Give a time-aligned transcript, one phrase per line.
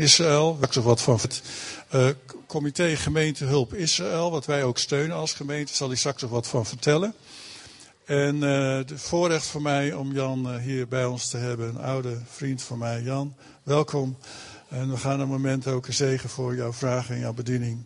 [0.00, 1.42] Israël, waar ik wat van het
[1.94, 2.08] uh,
[2.46, 6.46] comité gemeente hulp Israël, wat wij ook steunen als gemeente, zal ik straks nog wat
[6.46, 7.14] van vertellen.
[8.04, 11.80] En uh, het voorrecht voor mij om Jan uh, hier bij ons te hebben, een
[11.80, 13.34] oude vriend van mij, Jan.
[13.62, 14.16] Welkom.
[14.68, 17.84] En we gaan een moment ook een zegen voor jouw vragen en jouw bediening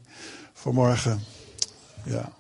[0.53, 1.25] voor morgen.
[2.05, 2.33] Ja.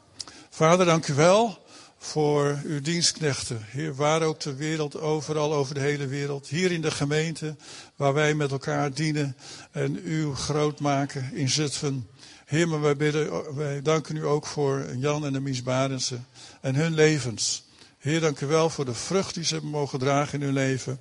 [0.51, 1.64] Vader, dank u wel
[2.05, 3.65] voor uw dienstknechten.
[3.67, 6.49] Heer, waar ook ter wereld, overal over de hele wereld.
[6.49, 7.57] Hier in de gemeente,
[7.97, 9.37] waar wij met elkaar dienen
[9.71, 12.09] en u groot maken in Zutphen.
[12.45, 16.27] Heer, maar wij, bidden, wij danken u ook voor Jan en de Mies Barensen
[16.61, 17.65] en hun levens.
[17.99, 20.99] Heer, dank u wel voor de vrucht die ze hebben mogen dragen in hun leven.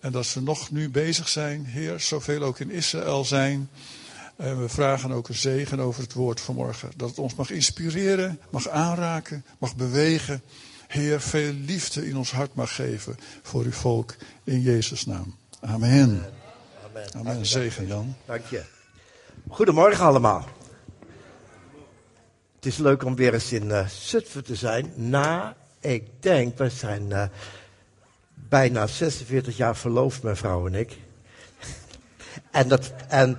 [0.00, 3.70] En dat ze nog nu bezig zijn, Heer, zoveel ook in Israël zijn.
[4.36, 6.90] En we vragen ook een zegen over het woord vanmorgen.
[6.96, 10.42] Dat het ons mag inspireren, mag aanraken, mag bewegen.
[10.86, 14.14] Heer, veel liefde in ons hart mag geven voor uw volk
[14.44, 15.36] in Jezus' naam.
[15.60, 16.24] Amen.
[16.84, 17.14] Amen.
[17.14, 17.46] Amen.
[17.46, 18.16] Zegen Jan.
[18.26, 18.62] Dank je.
[19.48, 20.48] Goedemorgen allemaal.
[22.56, 24.92] Het is leuk om weer eens in uh, Zutphen te zijn.
[24.94, 27.24] Na, ik denk, we zijn uh,
[28.34, 30.98] bijna 46 jaar verloofd, mijn vrouw en ik.
[32.50, 33.38] en dat, en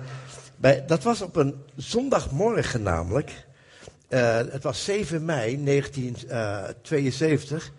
[0.86, 3.46] dat was op een zondagmorgen namelijk.
[4.08, 7.72] Uh, het was 7 mei 1972.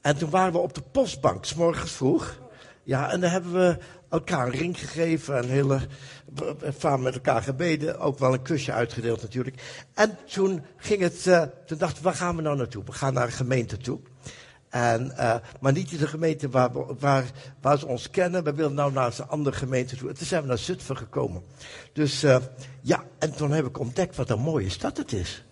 [0.00, 2.38] En toen waren we op de postbank, morgens vroeg.
[2.82, 5.80] Ja, en dan hebben we elkaar een ring gegeven, een hele,
[6.98, 9.86] met elkaar gebeden, ook wel een kusje uitgedeeld natuurlijk.
[9.94, 12.84] En toen ging het, uh, toen dachten we, waar gaan we nou naartoe?
[12.84, 14.00] We gaan naar een gemeente toe.
[14.70, 17.24] En, uh, maar niet in de gemeente waar, waar,
[17.60, 18.44] waar ze ons kennen.
[18.44, 20.08] We willen nou naar een andere gemeente toe.
[20.08, 21.42] En toen zijn we naar Zutphen gekomen.
[21.92, 22.36] Dus uh,
[22.80, 25.44] ja, en toen heb ik ontdekt wat een mooie stad het is.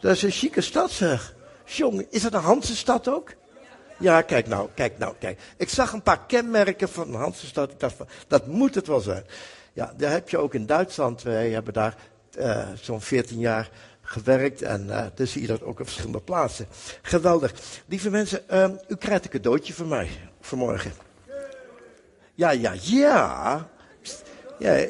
[0.00, 1.34] Dat is een chique stad zeg.
[1.64, 3.34] Jong, is het een Hansenstad ook?
[3.98, 5.40] Ja, kijk nou, kijk nou, kijk.
[5.56, 7.70] Ik zag een paar kenmerken van een Hansenstad.
[7.70, 9.24] Ik dacht van, dat moet het wel zijn.
[9.72, 11.22] Ja, daar heb je ook in Duitsland.
[11.22, 11.96] Wij hebben daar
[12.38, 13.70] uh, zo'n 14 jaar
[14.10, 16.66] gewerkt en uh, dan zie je dat ook op verschillende plaatsen.
[17.02, 17.52] Geweldig.
[17.86, 20.08] Lieve mensen, uh, u krijgt een cadeautje van mij
[20.40, 20.92] vanmorgen.
[22.34, 23.68] Ja, ja, ja.
[24.58, 24.86] ja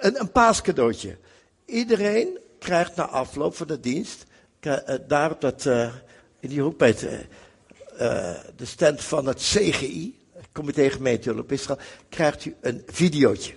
[0.00, 1.16] een, een paascadeautje.
[1.64, 4.24] Iedereen krijgt na afloop van de dienst,
[4.60, 5.64] uh, daar op dat,
[6.40, 6.94] in die hoek bij
[8.56, 10.18] de stand van het CGI,
[10.52, 13.54] Comité Gemeente Hulp krijgt u een videootje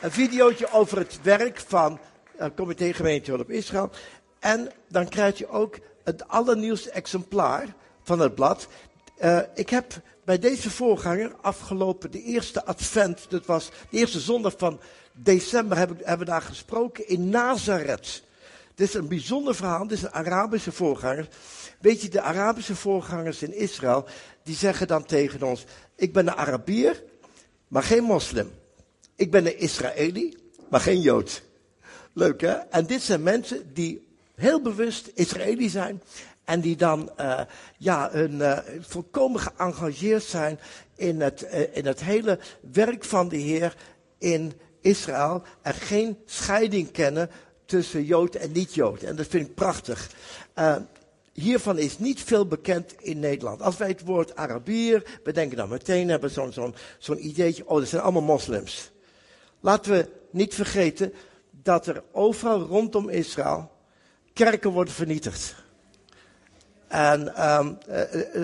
[0.00, 1.98] een videootje over het werk van
[2.36, 3.90] het Comité Gemeente Hulp Israël.
[4.38, 8.68] En dan krijg je ook het allernieuwste exemplaar van het blad.
[9.18, 9.92] Uh, ik heb
[10.24, 14.80] bij deze voorganger afgelopen de eerste advent, dat was de eerste zondag van
[15.12, 18.22] december, hebben, hebben we daar gesproken in Nazareth.
[18.74, 21.28] Dit is een bijzonder verhaal, dit is een Arabische voorganger.
[21.80, 24.04] Weet je, de Arabische voorgangers in Israël,
[24.42, 25.64] die zeggen dan tegen ons,
[25.96, 27.02] ik ben een Arabier,
[27.68, 28.50] maar geen moslim.
[29.16, 30.36] Ik ben een Israëli,
[30.70, 31.42] maar geen Jood.
[32.12, 32.52] Leuk hè?
[32.52, 36.02] En dit zijn mensen die heel bewust Israëli zijn.
[36.44, 37.40] En die dan uh,
[37.78, 40.58] ja, een, uh, volkomen geëngageerd zijn
[40.96, 42.38] in het, uh, in het hele
[42.72, 43.76] werk van de Heer
[44.18, 45.42] in Israël.
[45.62, 47.30] En geen scheiding kennen
[47.64, 49.02] tussen Jood en niet-Jood.
[49.02, 50.10] En dat vind ik prachtig.
[51.32, 53.62] hiervan is niet veel bekend in Nederland.
[53.62, 57.78] Als wij het woord Arabier, we denken dan meteen, hebben zo'n zo'n zo'n ideetje, oh,
[57.78, 58.90] dat zijn allemaal moslims.
[59.66, 61.12] Laten we niet vergeten
[61.50, 63.70] dat er overal rondom Israël
[64.32, 65.54] kerken worden vernietigd.
[66.88, 67.78] En um,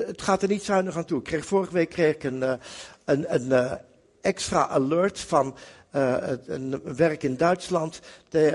[0.06, 1.18] het gaat er niet zuinig aan toe.
[1.18, 2.58] Ik kreeg, vorige week kreeg ik een,
[3.04, 3.78] een, een
[4.20, 5.56] extra alert van
[5.90, 8.00] een werk in Duitsland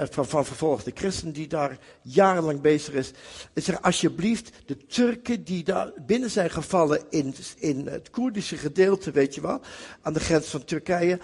[0.09, 3.11] van, van vervolgde christen die daar jarenlang bezig is.
[3.53, 9.11] Ik zeg alsjeblieft, de Turken die daar binnen zijn gevallen in, in het Koerdische gedeelte,
[9.11, 9.61] weet je wel,
[10.01, 11.19] aan de grens van Turkije.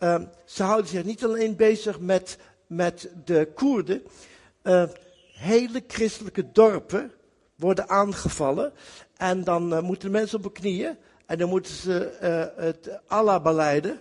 [0.00, 4.02] Uh, ze houden zich niet alleen bezig met, met de Koerden.
[4.62, 4.84] Uh,
[5.32, 7.12] hele christelijke dorpen
[7.54, 8.72] worden aangevallen.
[9.16, 10.96] En dan uh, moeten mensen op hun knieën.
[11.26, 14.00] En dan moeten ze uh, het Allah beleiden.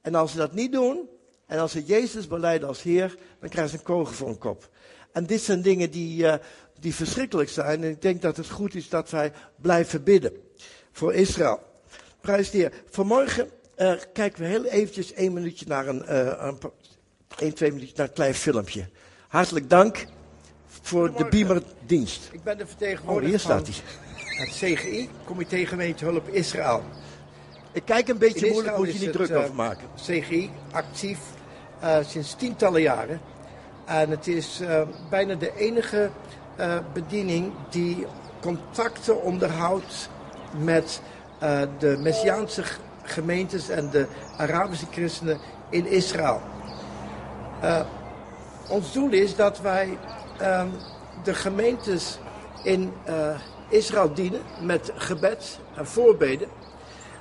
[0.00, 1.08] En als ze dat niet doen.
[1.46, 3.16] En als ze Jezus beleiden als Heer.
[3.40, 4.70] Dan krijgen ze een kogel voor hun kop.
[5.12, 6.34] En dit zijn dingen die, uh,
[6.80, 7.82] die verschrikkelijk zijn.
[7.82, 10.32] En ik denk dat het goed is dat wij blijven bidden.
[10.92, 11.60] Voor Israël.
[12.20, 12.72] Prijs de Heer.
[12.88, 16.50] Vanmorgen uh, kijken we heel eventjes één minuutje naar een, uh,
[17.38, 18.88] een, twee minuutjes naar een klein filmpje.
[19.28, 20.06] Hartelijk dank
[20.66, 22.28] voor de Beamer-dienst.
[22.32, 23.76] Ik ben de vertegenwoordiger oh, hier staat hij.
[24.46, 26.82] het CGI, Comité Gemeente Hulp Israël.
[27.72, 29.88] Ik kijk een beetje moeilijk, moet je niet druk over maken.
[29.96, 31.18] CGI, actief
[32.00, 33.20] sinds tientallen jaren.
[33.84, 34.60] En het is
[35.10, 36.10] bijna de enige
[36.92, 38.06] bediening die
[38.40, 40.08] contacten onderhoudt
[40.58, 41.00] met
[41.78, 42.62] de Messiaanse
[43.08, 44.06] gemeentes en de
[44.36, 45.38] Arabische christenen
[45.70, 46.40] in Israël.
[47.62, 47.80] Uh,
[48.68, 49.98] ons doel is dat wij
[50.42, 50.70] um,
[51.22, 52.18] de gemeentes
[52.62, 53.38] in uh,
[53.68, 56.48] Israël dienen met gebed en voorbeden.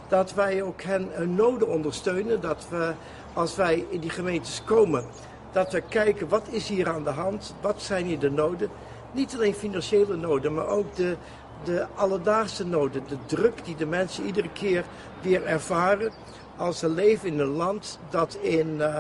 [0.08, 2.42] Dat wij ook hen hun noden ondersteunen.
[2.42, 2.94] Dat we,
[3.34, 5.06] als wij in die gemeentes komen,
[5.52, 8.70] dat we kijken wat is hier aan de hand, wat zijn hier de noden.
[9.12, 11.16] Niet alleen financiële noden, maar ook de,
[11.64, 13.04] de alledaagse noden.
[13.08, 14.84] De druk die de mensen iedere keer
[15.22, 16.12] weer ervaren
[16.58, 18.98] als ze leven in een land dat in uh,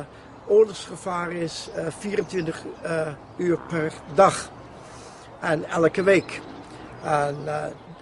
[0.47, 3.07] oorlogsgevaar is, uh, 24 uh,
[3.37, 4.49] uur per dag
[5.39, 6.41] en elke week.
[7.03, 7.35] En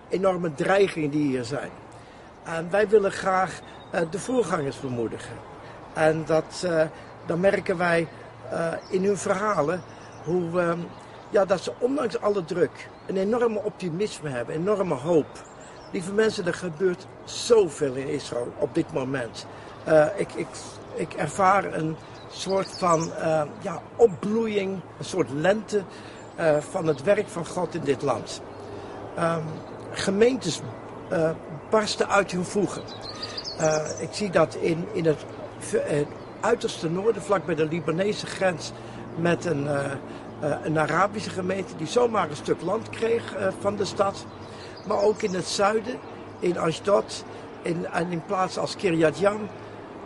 [0.10, 1.70] enorme dreigingen die hier zijn.
[2.44, 3.60] En wij willen graag
[4.10, 5.36] de voorgangers bemoedigen.
[5.94, 6.68] En dat,
[7.26, 8.08] dan merken wij
[8.90, 9.82] in hun verhalen
[10.24, 10.88] hoe, um,
[11.30, 15.28] ja, dat ze ondanks alle druk een enorme optimisme hebben, enorme hoop.
[15.92, 19.46] Lieve mensen, er gebeurt zoveel in Israël op dit moment.
[20.16, 20.48] ik, ik,
[20.96, 21.96] ik ervaar een
[22.32, 23.12] soort van
[23.62, 25.84] ja, opbloeiing, een soort lente
[26.40, 28.42] uh, van het werk van God in dit land.
[29.20, 29.44] Um,
[29.92, 30.62] gemeentes
[31.12, 31.30] uh,
[31.70, 32.82] barsten uit hun voegen.
[33.60, 35.26] Uh, ik zie dat in, in het,
[35.72, 36.08] het
[36.40, 38.72] uiterste noorden, vlak bij de Libanese grens,
[39.16, 39.68] met een,
[40.40, 44.26] een Arabische gemeente die zomaar een stuk land kreeg van de stad.
[44.88, 45.96] Maar ook in het zuiden,
[46.40, 47.24] in Ashdod,
[47.62, 49.48] in, en in plaatsen als Kiryat Yam.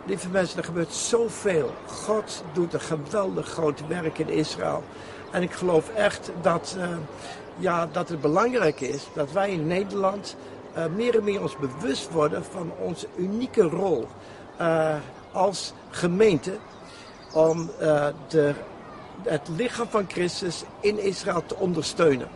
[0.06, 1.70] Lieve mensen, er gebeurt zoveel.
[1.86, 4.82] God doet een geweldig groot werk in Israël.
[5.30, 6.88] En ik geloof echt dat, uh,
[7.56, 10.36] ja, dat het belangrijk is dat wij in Nederland
[10.96, 14.06] meer en meer ons bewust worden van onze unieke rol
[15.32, 16.52] als gemeente
[17.32, 17.70] om
[18.28, 18.54] de,
[19.24, 22.28] het lichaam van Christus in Israël te ondersteunen.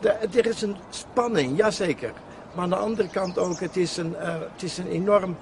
[0.00, 2.12] De, er is een spanning, jazeker.
[2.54, 4.14] Maar aan de andere kant ook, het is een,
[4.52, 5.36] het is een enorm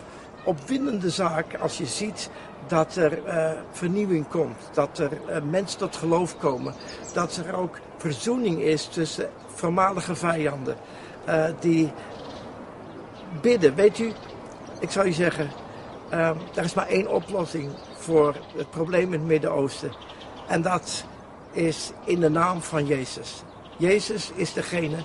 [0.45, 2.31] opwindende zaak als je ziet
[2.67, 5.11] dat er uh, vernieuwing komt, dat er
[5.51, 6.75] mensen tot geloof komen,
[7.15, 10.77] dat er ook verzoening is tussen voormalige vijanden
[11.61, 11.93] die
[13.41, 13.75] bidden.
[13.75, 14.13] Weet u,
[14.81, 15.51] ik zou je zeggen,
[16.55, 19.93] er is maar één oplossing voor het probleem in het Midden-Oosten.
[20.49, 21.05] En dat
[21.53, 23.43] is in de naam van Jezus.
[23.77, 24.97] Jezus is degene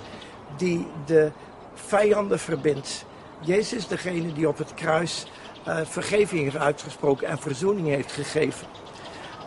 [0.58, 1.32] die de
[1.74, 3.06] vijanden verbindt.
[3.40, 5.26] Jezus is degene die op het kruis
[5.68, 8.68] uh, vergeving heeft uitgesproken en verzoening heeft gegeven.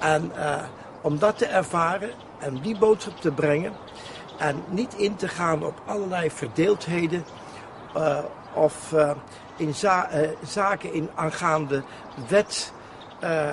[0.01, 0.63] En uh,
[1.03, 3.73] om dat te ervaren en die boodschap te brengen
[4.39, 7.25] en niet in te gaan op allerlei verdeeldheden
[7.97, 8.19] uh,
[8.55, 8.95] of
[9.57, 10.09] in za
[10.47, 11.83] zaken in aangaande
[12.29, 12.73] wet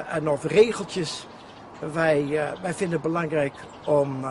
[0.07, 1.28] en of regeltjes.
[1.91, 2.27] Wij,
[2.62, 3.53] wij vinden het belangrijk
[3.85, 4.25] om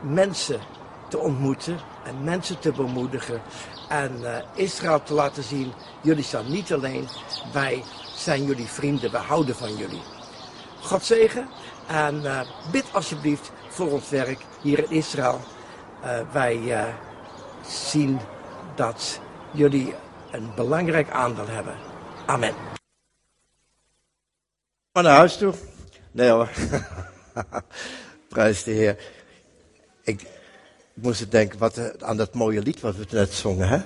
[0.00, 0.60] mensen
[1.08, 3.42] te ontmoeten en mensen te bemoedigen
[3.88, 7.08] en uh, Israël te laten zien, jullie staan niet alleen,
[7.52, 7.82] wij
[8.16, 10.02] zijn jullie vrienden, we houden van jullie.
[10.80, 11.48] God zegen
[11.86, 12.22] en
[12.70, 15.40] bid alsjeblieft voor ons werk hier in Israël.
[16.32, 16.86] Wij
[17.66, 18.20] zien
[18.74, 19.20] dat
[19.50, 19.94] jullie
[20.30, 21.74] een belangrijk aandeel hebben.
[22.26, 22.54] Amen.
[24.92, 25.54] Maar naar huis toe?
[26.12, 26.50] Nee hoor.
[28.28, 28.96] Prijs de Heer.
[30.02, 30.28] Ik, ik
[30.94, 33.68] moest denken wat, aan dat mooie lied wat we net zongen.
[33.68, 33.80] Hè?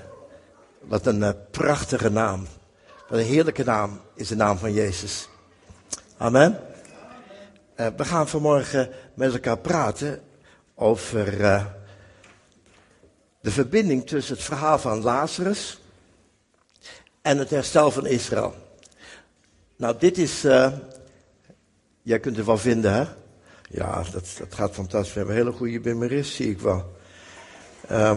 [0.80, 2.46] Wat een uh, prachtige naam.
[3.08, 5.28] Wat een heerlijke naam is de naam van Jezus.
[6.16, 6.60] Amen.
[7.76, 10.20] Uh, we gaan vanmorgen met elkaar praten
[10.74, 11.24] over
[13.40, 15.80] de verbinding tussen het verhaal van Lazarus
[17.22, 18.54] en het herstel van Israël.
[19.76, 20.44] Nou, dit is.
[22.06, 23.04] Jij kunt wel vinden, hè?
[23.70, 25.12] Ja, dat, dat gaat fantastisch.
[25.12, 26.96] We hebben een hele goede bimmerist, zie ik wel.
[27.90, 28.16] Uh,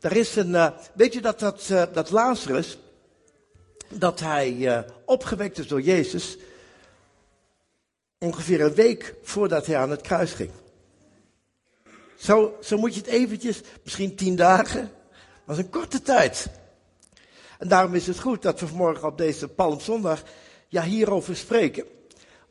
[0.00, 2.78] er is een, uh, weet je dat, dat, uh, dat Lazarus,
[3.88, 6.38] dat hij uh, opgewekt is door Jezus,
[8.18, 10.50] ongeveer een week voordat hij aan het kruis ging.
[12.16, 14.90] Zo, zo moet je het eventjes, misschien tien dagen,
[15.44, 16.48] maar is een korte tijd.
[17.58, 20.22] En daarom is het goed dat we vanmorgen op deze Palmzondag
[20.68, 21.94] ja, hierover spreken.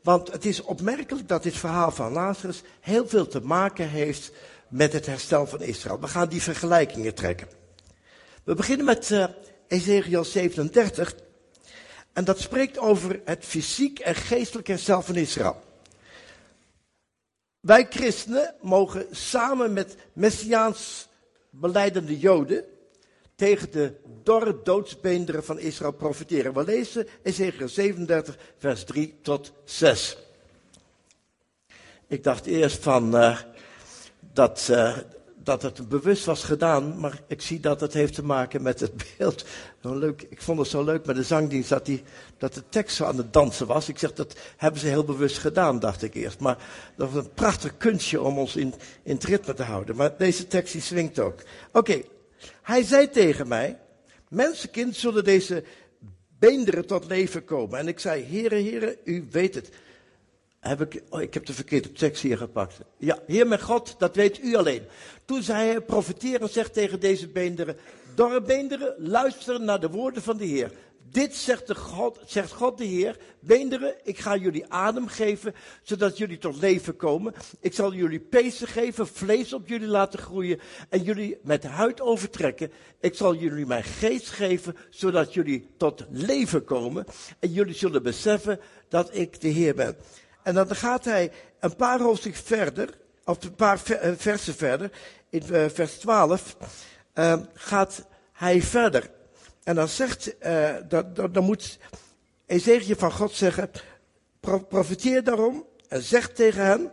[0.06, 4.32] Want het is opmerkelijk dat dit verhaal van Lazarus heel veel te maken heeft
[4.68, 6.00] met het herstel van Israël.
[6.00, 7.48] We gaan die vergelijkingen trekken.
[8.44, 9.26] We beginnen met uh,
[9.68, 11.16] Ezekiel 37.
[12.14, 15.62] En dat spreekt over het fysiek en geestelijk herstel van Israël.
[17.60, 21.08] Wij christenen mogen samen met Messiaans
[21.50, 22.64] beleidende Joden
[23.36, 26.54] tegen de dorre doodsbeenderen van Israël profiteren.
[26.54, 30.18] We lezen Ezekiel 37, vers 3 tot 6.
[32.08, 33.40] Ik dacht eerst van, uh,
[34.34, 34.98] dat, uh,
[35.36, 38.94] dat het bewust was gedaan, maar ik zie dat het heeft te maken met het
[39.18, 39.46] beeld.
[39.82, 42.04] Leuk, ik vond het zo leuk met de zangdienst dat, die,
[42.38, 43.90] dat de tekst zo aan het dansen was.
[43.90, 46.40] Ik zeg, dat hebben ze heel bewust gedaan, dacht ik eerst.
[46.40, 46.58] Maar
[46.96, 48.74] dat was een prachtig kunstje om ons in,
[49.04, 49.96] in het ritme te houden.
[49.96, 51.42] Maar deze tekst die swingt ook.
[51.72, 52.02] Oké,
[52.62, 53.80] hij zei tegen mij,
[54.30, 55.64] mensenkind zullen deze
[56.40, 57.80] beenderen tot leven komen.
[57.80, 59.70] En ik zei, heren, heren, u weet het.
[60.60, 62.78] Heb ik, oh, ik heb de verkeerde tekst hier gepakt.
[62.98, 64.82] Ja, Heer mijn God, dat weet u alleen.
[65.26, 67.78] Toen zei hij, profeteer en zeg tegen deze beenderen,
[68.16, 70.72] dorre beenderen, luister naar de woorden van de Heer.
[71.16, 76.18] Dit zegt, de God, zegt God de Heer, beenderen, ik ga jullie adem geven, zodat
[76.18, 77.34] jullie tot leven komen.
[77.60, 82.72] Ik zal jullie pezen geven, vlees op jullie laten groeien en jullie met huid overtrekken.
[83.00, 87.06] Ik zal jullie mijn geest geven, zodat jullie tot leven komen.
[87.40, 89.96] En jullie zullen beseffen dat ik de Heer ben.
[90.44, 94.92] En dan gaat hij een paar hoofdstukken verder, of een paar eh, versen verder,
[95.30, 96.58] in eh, vers 12,
[97.16, 99.14] uh, gaat hij verder.
[99.66, 101.80] En dan zegt, uh, dat, dat, dan moet
[102.46, 103.72] Ezekiel van God zeggen,
[104.70, 106.92] profiteer daarom en zeg tegen hen,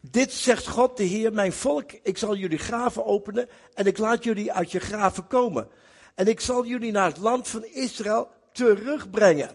[0.00, 4.24] dit zegt God de Heer, mijn volk, ik zal jullie graven openen en ik laat
[4.24, 5.68] jullie uit je graven komen.
[6.14, 9.50] En ik zal jullie naar het land van Israël terugbrengen.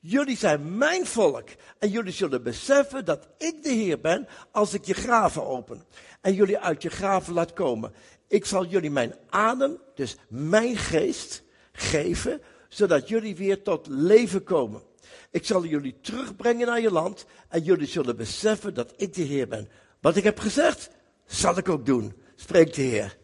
[0.00, 1.48] Jullie zijn mijn volk.
[1.78, 5.84] En jullie zullen beseffen dat ik de Heer ben als ik je graven open.
[6.20, 7.94] En jullie uit je graven laat komen.
[8.30, 14.82] Ik zal jullie mijn adem, dus mijn geest, geven, zodat jullie weer tot leven komen.
[15.30, 19.48] Ik zal jullie terugbrengen naar je land en jullie zullen beseffen dat ik de Heer
[19.48, 19.68] ben.
[20.00, 20.90] Wat ik heb gezegd,
[21.26, 23.16] zal ik ook doen, spreekt de Heer.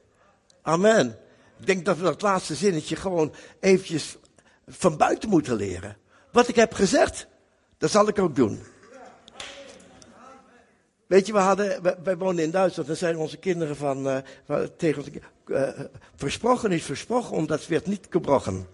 [0.63, 1.19] Amen.
[1.59, 4.17] Ik denk dat we dat laatste zinnetje gewoon eventjes
[4.67, 5.97] van buiten moeten leren.
[6.33, 7.27] Wat ik heb gezegd,
[7.79, 8.63] dat zal ik ook doen.
[11.07, 14.19] Weet je, we hadden, wij, wonen in Duitsland, dan zijn onze kinderen van, uh,
[14.77, 15.11] tegen ons,
[15.47, 15.69] uh,
[16.17, 18.67] versprochen is versprochen, omdat werd niet gebrochen.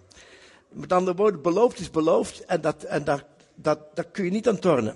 [0.69, 3.23] Met andere woorden, beloofd is beloofd en, dat, en daar,
[3.55, 4.95] dat, daar kun je niet aan tornen.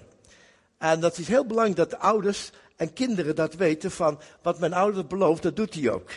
[0.78, 4.74] En dat is heel belangrijk dat de ouders en kinderen dat weten van, wat mijn
[4.74, 6.10] ouder belooft, dat doet hij ook.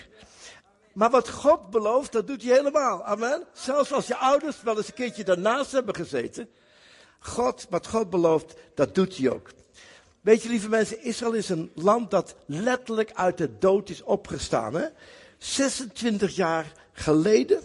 [0.92, 3.04] Maar wat God belooft, dat doet hij helemaal.
[3.04, 3.44] Amen.
[3.52, 6.48] Zelfs als je ouders wel eens een keertje daarnaast hebben gezeten.
[7.18, 9.50] God, wat God belooft, dat doet hij ook.
[10.20, 14.74] Weet je, lieve mensen, Israël is een land dat letterlijk uit de dood is opgestaan.
[14.74, 14.86] Hè?
[15.38, 17.60] 26 jaar geleden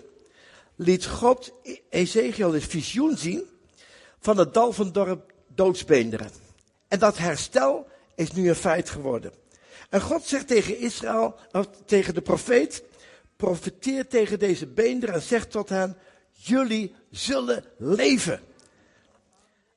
[0.75, 1.53] liet God
[1.89, 3.43] Ezekiel een visioen zien
[4.19, 6.29] van het dal van dorp doodsbeenderen.
[6.87, 9.31] En dat herstel is nu een feit geworden.
[9.89, 12.83] En God zegt tegen Israël, of tegen de profeet,
[13.35, 15.97] profeteer tegen deze beenderen en zegt tot hen,
[16.31, 18.39] jullie zullen leven.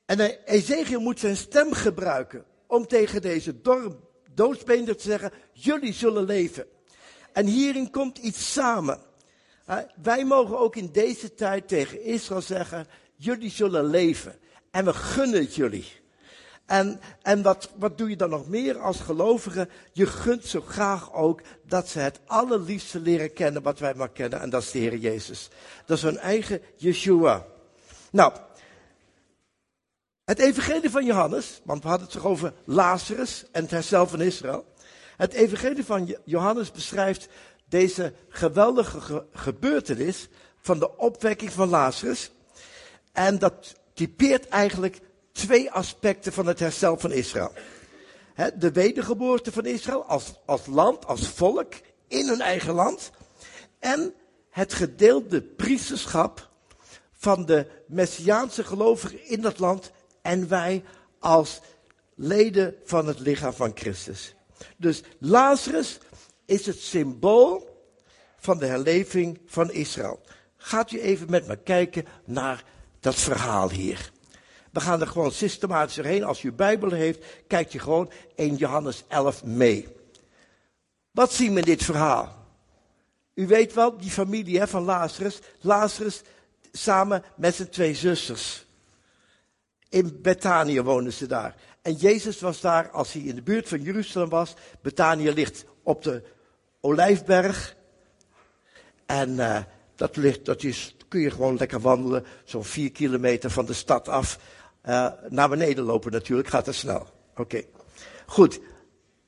[0.05, 3.99] En Ezekiel moet zijn stem gebruiken om tegen deze dorp
[4.33, 6.65] doodsbeenderen te zeggen, jullie zullen leven.
[7.33, 8.99] En hierin komt iets samen.
[10.01, 14.39] Wij mogen ook in deze tijd tegen Israël zeggen, jullie zullen leven.
[14.71, 15.85] En we gunnen het jullie.
[16.65, 19.67] En, en wat, wat doe je dan nog meer als gelovige?
[19.91, 24.41] Je gunt zo graag ook dat ze het allerliefste leren kennen wat wij maar kennen.
[24.41, 25.49] En dat is de Heer Jezus.
[25.85, 27.45] Dat is hun eigen Yeshua.
[28.11, 28.33] Nou,
[30.29, 34.21] het evangelie van Johannes, want we hadden het toch over Lazarus en het herstel van
[34.21, 34.65] Israël.
[35.17, 37.27] Het evangelie van Johannes beschrijft
[37.69, 40.27] deze geweldige gebeurtenis
[40.61, 42.31] van de opwekking van Lazarus.
[43.11, 44.99] En dat typeert eigenlijk
[45.31, 47.53] twee aspecten van het herstel van Israël.
[48.55, 51.73] de wedergeboorte van Israël als, als land, als volk,
[52.07, 53.11] in hun eigen land.
[53.79, 54.13] En
[54.49, 56.49] het gedeelde priesterschap
[57.13, 59.91] van de Messiaanse gelovigen in dat land.
[60.29, 60.83] En wij
[61.19, 61.61] als
[62.15, 64.35] leden van het lichaam van Christus.
[64.77, 65.97] Dus Lazarus
[66.45, 67.83] is het symbool
[68.37, 70.21] van de herleving van Israël.
[70.57, 72.63] Gaat u even met me kijken naar
[72.99, 74.11] dat verhaal hier.
[74.71, 76.23] We gaan er gewoon systematisch heen.
[76.23, 79.87] Als u Bijbel heeft, kijkt u gewoon 1 Johannes 11 mee.
[81.11, 82.45] Wat zien we in dit verhaal?
[83.33, 85.39] U weet wel, die familie hè, van Lazarus.
[85.59, 86.21] Lazarus
[86.71, 88.67] samen met zijn twee zusters.
[89.89, 91.55] In Betanië woonden ze daar.
[91.81, 94.53] En Jezus was daar als hij in de buurt van Jeruzalem was.
[94.81, 96.23] Betanië ligt op de
[96.81, 97.75] Olijfberg.
[99.05, 99.59] En uh,
[99.95, 102.25] dat ligt, dat is, kun je gewoon lekker wandelen.
[102.43, 104.39] Zo'n vier kilometer van de stad af.
[104.85, 107.07] Uh, naar beneden lopen natuurlijk, gaat het snel.
[107.35, 107.63] Oké.
[108.25, 108.59] Goed.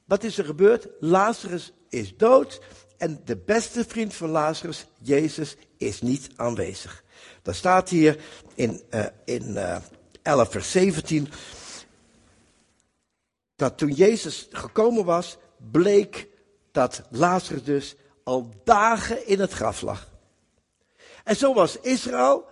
[0.06, 0.88] Wat is er gebeurd?
[1.00, 2.62] Lazarus is dood.
[2.98, 7.04] En de beste vriend van Lazarus, Jezus, is niet aanwezig.
[7.42, 8.18] Dat staat hier
[8.56, 9.58] in, uh, in
[10.22, 11.28] 11 vers 17.
[13.56, 15.38] Dat toen Jezus gekomen was,
[15.72, 16.28] bleek
[16.72, 20.10] dat Lazarus dus al dagen in het graf lag.
[21.24, 22.46] En zo was Israël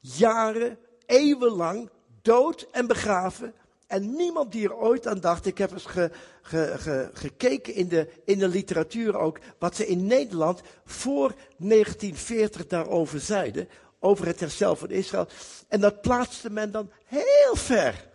[0.00, 1.90] jaren, eeuwenlang
[2.22, 3.54] dood en begraven.
[3.86, 6.10] En niemand die er ooit aan dacht, ik heb eens ge,
[6.42, 12.66] ge, ge, gekeken in de, in de literatuur ook, wat ze in Nederland voor 1940
[12.66, 13.68] daarover zeiden,
[14.00, 15.28] over het herstel van Israël.
[15.68, 18.06] En dat plaatste men dan heel ver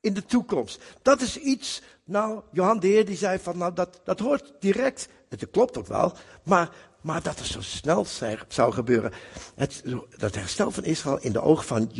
[0.00, 0.80] in de toekomst.
[1.02, 5.08] Dat is iets, nou, Johan de Heer die zei van, nou, dat, dat hoort direct,
[5.28, 6.12] het klopt ook wel,
[6.42, 8.06] maar, maar dat het zo snel
[8.48, 9.12] zou gebeuren.
[9.54, 9.82] Het,
[10.16, 11.90] dat herstel van Israël in de ogen van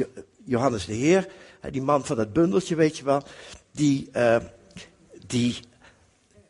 [0.44, 1.28] Johannes de Heer,
[1.70, 3.22] die man van het bundeltje, weet je wel,
[3.70, 4.36] die, uh,
[5.26, 5.60] die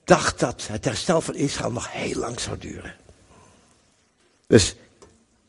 [0.05, 2.95] dacht dat het herstel van Israël nog heel lang zou duren.
[4.47, 4.77] Dus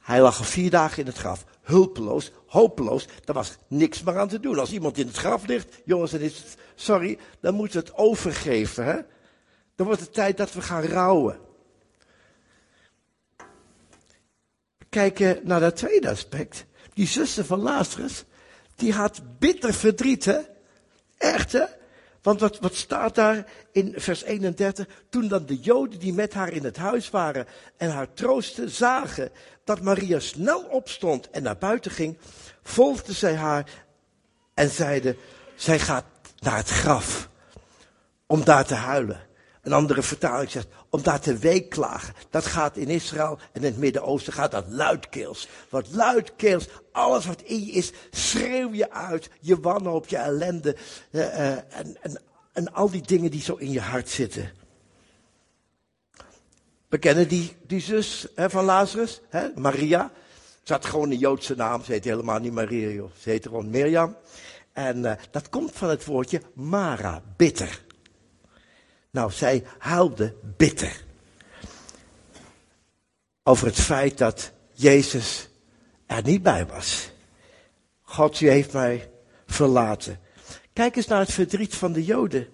[0.06, 3.08] hij lag al vier dagen in het graf, hulpeloos, hopeloos.
[3.26, 4.60] Er was niks meer aan te doen.
[4.60, 6.44] Als iemand in het graf ligt, jongens, dan is
[6.76, 8.86] sorry, dan moeten we het overgeven.
[8.86, 9.00] Hè?
[9.76, 11.40] Dan wordt het tijd dat we gaan rouwen.
[14.90, 16.66] Kijken naar dat tweede aspect.
[16.94, 18.24] Die zuster van Lazarus,
[18.76, 20.40] die had bitter verdriet, hè?
[21.18, 21.66] Echt, hè?
[22.26, 24.88] Want wat, wat staat daar in vers 31?
[25.10, 29.30] Toen dan de Joden die met haar in het huis waren en haar troosten zagen
[29.64, 32.18] dat Maria snel opstond en naar buiten ging,
[32.64, 33.70] volgden zij haar
[34.54, 35.18] en zeiden,
[35.56, 36.06] zij gaat
[36.40, 37.30] naar het graf
[38.26, 39.20] om daar te huilen.
[39.66, 42.14] Een andere vertaling zegt, om daar te weeklagen.
[42.30, 45.48] Dat gaat in Israël en in het Midden-Oosten gaat dat luidkeels.
[45.70, 49.30] Wat luidkeels, alles wat in je is, schreeuw je uit.
[49.40, 50.76] Je wanhoop, je ellende
[51.12, 54.52] uh, uh, en, en, en al die dingen die zo in je hart zitten.
[56.88, 60.12] We kennen die, die zus hè, van Lazarus, hè, Maria.
[60.64, 63.12] Ze had gewoon een Joodse naam, ze heet helemaal niet Maria, joh.
[63.20, 64.16] ze heette gewoon Mirjam.
[64.74, 67.85] En uh, dat komt van het woordje Mara, bitter.
[69.16, 71.04] Nou, zij huilde bitter.
[73.44, 75.50] Over het feit dat Jezus
[76.06, 77.12] er niet bij was.
[78.02, 79.12] God, u heeft mij
[79.46, 80.20] verlaten.
[80.74, 82.48] Kijk eens naar het verdriet van de Joden.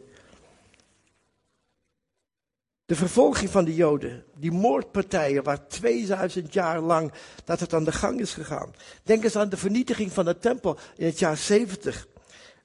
[2.86, 7.12] De vervolging van de Joden, die moordpartijen waar 2000 jaar lang
[7.46, 8.74] dat het aan de gang is gegaan.
[9.04, 12.08] Denk eens aan de vernietiging van de tempel in het jaar 70,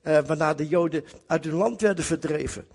[0.02, 2.66] eh, waarna de Joden uit hun land werden verdreven.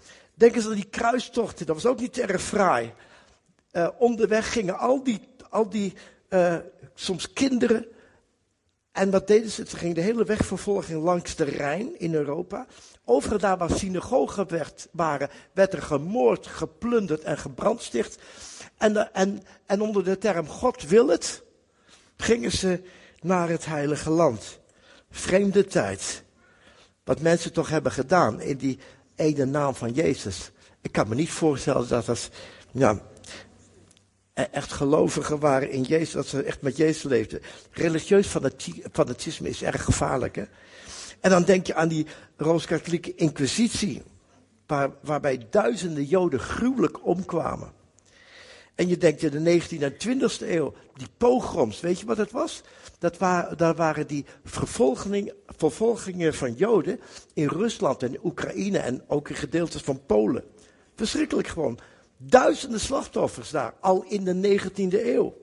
[0.41, 2.93] Denk eens aan die kruistochten, dat was ook niet erg fraai.
[3.71, 5.93] Uh, onderweg gingen al die, al die
[6.29, 6.55] uh,
[6.93, 7.85] soms kinderen.
[8.91, 9.65] En wat deden ze?
[9.67, 12.65] Ze gingen de hele wegvervolging langs de Rijn in Europa.
[13.05, 18.21] Overal daar waar synagogen werd, waren, werd er gemoord, geplunderd en gebrandsticht.
[18.77, 21.43] En, en, en onder de term God wil het,
[22.17, 22.81] gingen ze
[23.19, 24.59] naar het heilige land.
[25.09, 26.23] Vreemde tijd.
[27.03, 28.79] Wat mensen toch hebben gedaan in die
[29.21, 30.51] ene naam van Jezus.
[30.81, 32.29] Ik kan me niet voorstellen dat als
[32.71, 32.99] ja,
[34.33, 37.41] echt gelovigen waren in Jezus, dat ze echt met Jezus leefden.
[37.71, 38.35] Religieus
[38.91, 40.35] fanatisme is erg gevaarlijk.
[40.35, 40.43] Hè?
[41.19, 42.07] En dan denk je aan die
[42.37, 44.03] Rooms-Katholieke Inquisitie,
[44.67, 47.71] waar, waarbij duizenden Joden gruwelijk omkwamen.
[48.75, 52.31] En je denkt in de 19e en 20e eeuw, die pogroms, weet je wat het
[52.31, 52.61] was?
[52.99, 56.99] Dat waren, daar waren die vervolgingen, van Joden
[57.33, 60.43] in Rusland en Oekraïne en ook in gedeeltes van Polen.
[60.95, 61.79] Verschrikkelijk gewoon.
[62.17, 65.39] Duizenden slachtoffers daar, al in de 19e eeuw.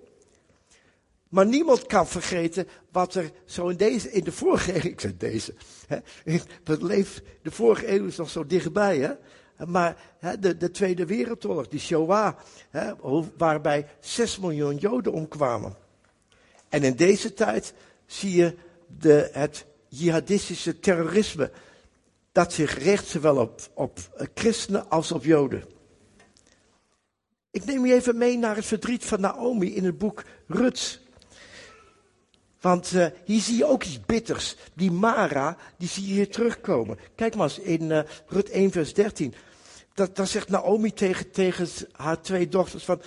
[1.29, 5.17] Maar niemand kan vergeten wat er zo in deze, in de vorige eeuw, ik zeg
[5.17, 5.55] deze,
[5.87, 5.99] hè,
[6.65, 9.13] het leeft, de vorige eeuw is nog zo dichtbij, hè.
[9.67, 9.97] Maar
[10.41, 12.35] de, de Tweede Wereldoorlog, die Shoah,
[13.37, 15.77] waarbij 6 miljoen Joden omkwamen.
[16.69, 17.75] En in deze tijd
[18.07, 21.51] zie je de, het jihadistische terrorisme,
[22.33, 23.99] dat zich richt zowel op, op
[24.35, 25.65] christenen als op Joden.
[27.51, 31.07] Ik neem je even mee naar het verdriet van Naomi in het boek Ruts.
[32.61, 34.57] Want uh, hier zie je ook iets bitters.
[34.75, 36.99] Die Mara, die zie je hier terugkomen.
[37.15, 39.35] Kijk maar eens in uh, Rut 1 vers 13.
[39.99, 43.03] Dat, dat zegt Naomi tegen, tegen haar twee dochters van...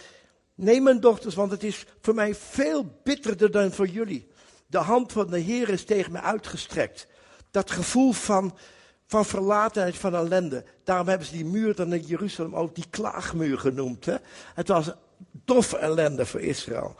[0.55, 4.27] Neem mijn dochters, want het is voor mij veel bitterder dan voor jullie.
[4.67, 7.07] De hand van de Heer is tegen me uitgestrekt.
[7.51, 8.57] Dat gevoel van,
[9.05, 10.63] van verlatenheid, van ellende.
[10.83, 14.05] Daarom hebben ze die muur dan in Jeruzalem ook die klaagmuur genoemd.
[14.05, 14.15] Hè?
[14.53, 14.91] Het was
[15.31, 16.95] doffe ellende voor Israël.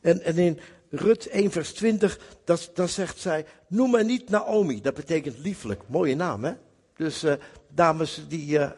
[0.00, 4.80] En, en in Rut 1 vers 20, dat, dat zegt zij, noem mij niet Naomi.
[4.80, 5.82] Dat betekent lieflijk.
[5.86, 6.52] Mooie naam hè.
[6.96, 7.32] Dus uh,
[7.68, 8.70] dames die uh,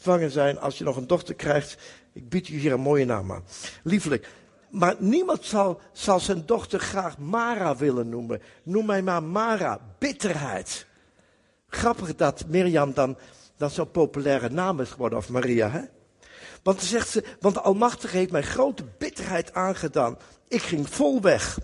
[0.00, 1.76] zwanger zijn, als je nog een dochter krijgt,
[2.12, 3.44] ik bied u hier een mooie naam aan.
[3.82, 4.28] Lieflijk.
[4.70, 8.42] Maar niemand zal, zal zijn dochter graag Mara willen noemen.
[8.62, 10.86] Noem mij maar Mara, bitterheid.
[11.68, 13.18] Grappig dat Mirjam dan,
[13.56, 15.80] dan zo'n populaire naam is geworden, of Maria, hè?
[16.62, 20.18] Want dan zegt ze, want de Almachtige heeft mij grote bitterheid aangedaan.
[20.48, 21.58] Ik ging vol weg.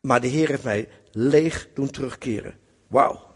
[0.00, 2.58] Maar de Heer heeft mij leeg doen terugkeren.
[2.86, 3.31] Wauw.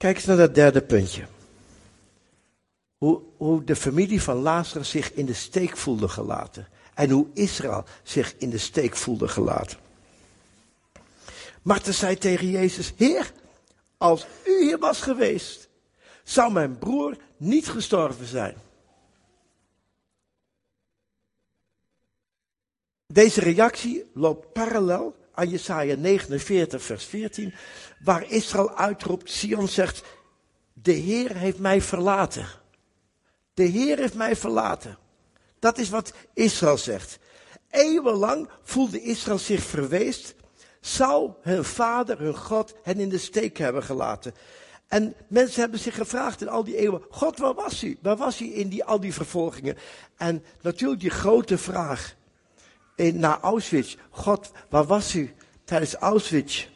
[0.00, 1.26] Kijk eens naar dat derde puntje.
[2.98, 6.68] Hoe, hoe de familie van Lazarus zich in de steek voelde gelaten.
[6.94, 9.78] En hoe Israël zich in de steek voelde gelaten.
[11.62, 13.32] Martha zei tegen Jezus: Heer,
[13.98, 15.68] als u hier was geweest,
[16.22, 18.54] zou mijn broer niet gestorven zijn.
[23.06, 27.54] Deze reactie loopt parallel aan Jesaja 49, vers 14,
[28.04, 30.02] waar Israël uitroept, Sion zegt,
[30.72, 32.46] de Heer heeft mij verlaten.
[33.54, 34.98] De Heer heeft mij verlaten.
[35.58, 37.18] Dat is wat Israël zegt.
[37.70, 40.34] Eeuwenlang voelde Israël zich verweest,
[40.80, 44.34] zou hun vader, hun God, hen in de steek hebben gelaten.
[44.88, 47.98] En mensen hebben zich gevraagd in al die eeuwen, God, waar was u?
[48.02, 49.76] Waar was u in die, al die vervolgingen?
[50.16, 52.14] En natuurlijk die grote vraag,
[53.08, 53.96] naar Auschwitz.
[54.10, 55.34] God, waar was u
[55.64, 56.68] tijdens Auschwitz?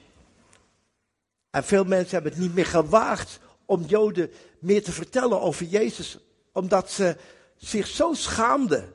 [1.50, 6.18] En veel mensen hebben het niet meer gewaagd om Joden meer te vertellen over Jezus,
[6.52, 7.16] omdat ze
[7.56, 8.92] zich zo schaamden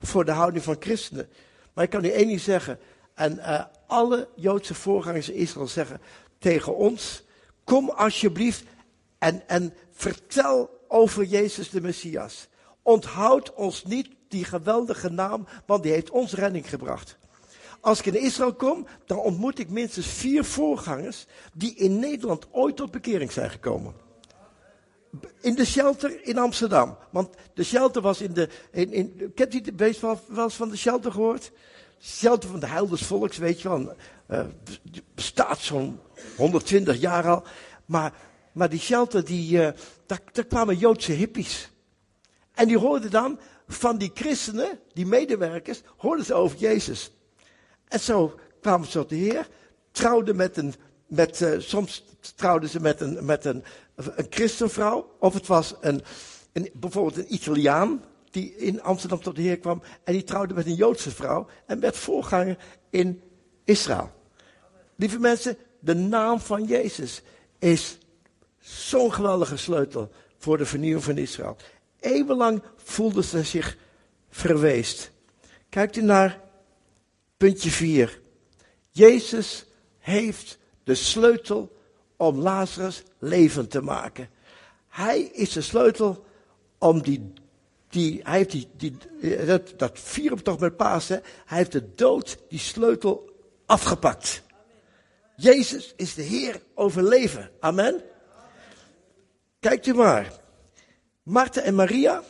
[0.00, 1.28] voor de houding van christenen.
[1.72, 2.78] Maar ik kan u één ding zeggen,
[3.14, 6.00] en uh, alle Joodse voorgangers in Israël zeggen
[6.38, 7.22] tegen ons,
[7.64, 8.64] kom alsjeblieft
[9.18, 12.48] en, en vertel over Jezus de Messias.
[12.82, 17.16] Onthoud ons niet die geweldige naam, want die heeft ons redding gebracht.
[17.80, 22.76] Als ik in Israël kom, dan ontmoet ik minstens vier voorgangers die in Nederland ooit
[22.76, 23.94] tot bekering zijn gekomen.
[25.40, 26.96] In de shelter in Amsterdam.
[27.10, 28.48] Want de shelter was in de.
[28.70, 31.52] In, in, kent u de beest wel, wel eens van de shelter gehoord?
[32.00, 33.94] Shelter van de Heilders Volks, weet je wel.
[34.30, 34.44] Uh,
[35.14, 36.00] bestaat zo'n
[36.36, 37.42] 120 jaar al.
[37.86, 38.12] Maar,
[38.52, 39.68] maar die shelter, die, uh,
[40.06, 41.70] daar, daar kwamen Joodse hippies.
[42.54, 43.38] En die hoorden dan
[43.72, 47.12] van die christenen, die medewerkers, hoorden ze over Jezus.
[47.88, 49.48] En zo kwamen ze tot de Heer,
[49.90, 50.74] trouwden met een,
[51.06, 52.04] met, uh, soms
[52.34, 56.02] trouwden ze met een, met een, een christenvrouw, of het was een,
[56.52, 60.66] een, bijvoorbeeld een Italiaan, die in Amsterdam tot de Heer kwam, en die trouwde met
[60.66, 62.56] een Joodse vrouw, en werd voorganger
[62.90, 63.22] in
[63.64, 64.10] Israël.
[64.96, 67.22] Lieve mensen, de naam van Jezus
[67.58, 67.98] is
[68.58, 71.56] zo'n geweldige sleutel voor de vernieuwing van Israël.
[72.02, 73.76] Eeuwenlang voelden ze zich
[74.30, 75.10] verweest.
[75.68, 76.40] Kijkt u naar
[77.36, 78.20] puntje 4.
[78.90, 79.66] Jezus
[79.98, 81.76] heeft de sleutel
[82.16, 84.28] om Lazarus levend te maken.
[84.88, 86.24] Hij is de sleutel
[86.78, 87.32] om die,
[87.88, 88.96] die hij heeft die, die,
[89.46, 93.30] dat, dat we toch met Pasen, hij heeft de dood, die sleutel
[93.66, 94.42] afgepakt.
[95.36, 97.50] Jezus is de Heer over leven.
[97.60, 98.02] Amen.
[99.60, 100.40] Kijkt u maar.
[101.22, 102.22] Martha en Maria,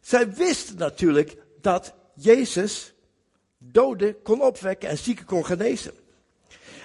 [0.00, 2.94] zij wisten natuurlijk dat Jezus
[3.58, 5.92] doden kon opwekken en zieken kon genezen.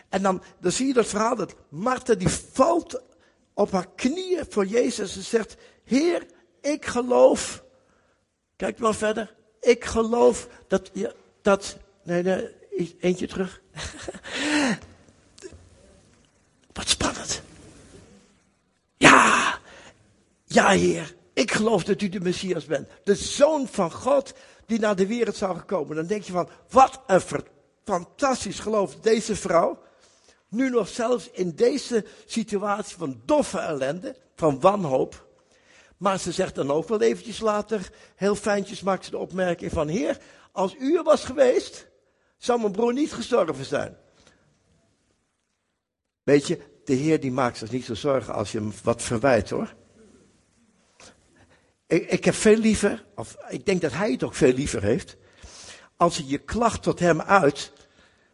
[0.09, 3.01] En dan, dan zie je dat verhaal dat Martha die valt
[3.53, 6.25] op haar knieën voor Jezus en zegt, Heer,
[6.61, 7.63] ik geloof.
[8.55, 9.35] Kijk maar verder.
[9.59, 12.49] Ik geloof dat, ja, dat, nee, nee,
[12.99, 13.61] eentje terug.
[16.73, 17.41] Wat spannend.
[18.97, 19.59] Ja,
[20.53, 22.89] ja Heer, ik geloof dat u de Messias bent.
[23.03, 24.33] De Zoon van God
[24.65, 25.95] die naar de wereld zou gekomen.
[25.95, 27.21] Dan denk je van, wat een
[27.83, 29.79] fantastisch geloof deze vrouw.
[30.47, 35.27] Nu nog zelfs in deze situatie van doffe ellende, van wanhoop.
[35.97, 39.87] Maar ze zegt dan ook wel eventjes later, heel fijntjes maakt ze de opmerking van,
[39.87, 40.17] heer,
[40.51, 41.87] als u er was geweest,
[42.37, 43.97] zou mijn broer niet gestorven zijn.
[46.23, 49.49] Weet je, de Heer die maakt zich niet zo zorgen als je hem wat verwijt
[49.49, 49.75] hoor.
[51.91, 55.17] Ik, heb veel liever, of ik denk dat hij het ook veel liever heeft,
[55.95, 57.71] als je je klacht tot hem uit.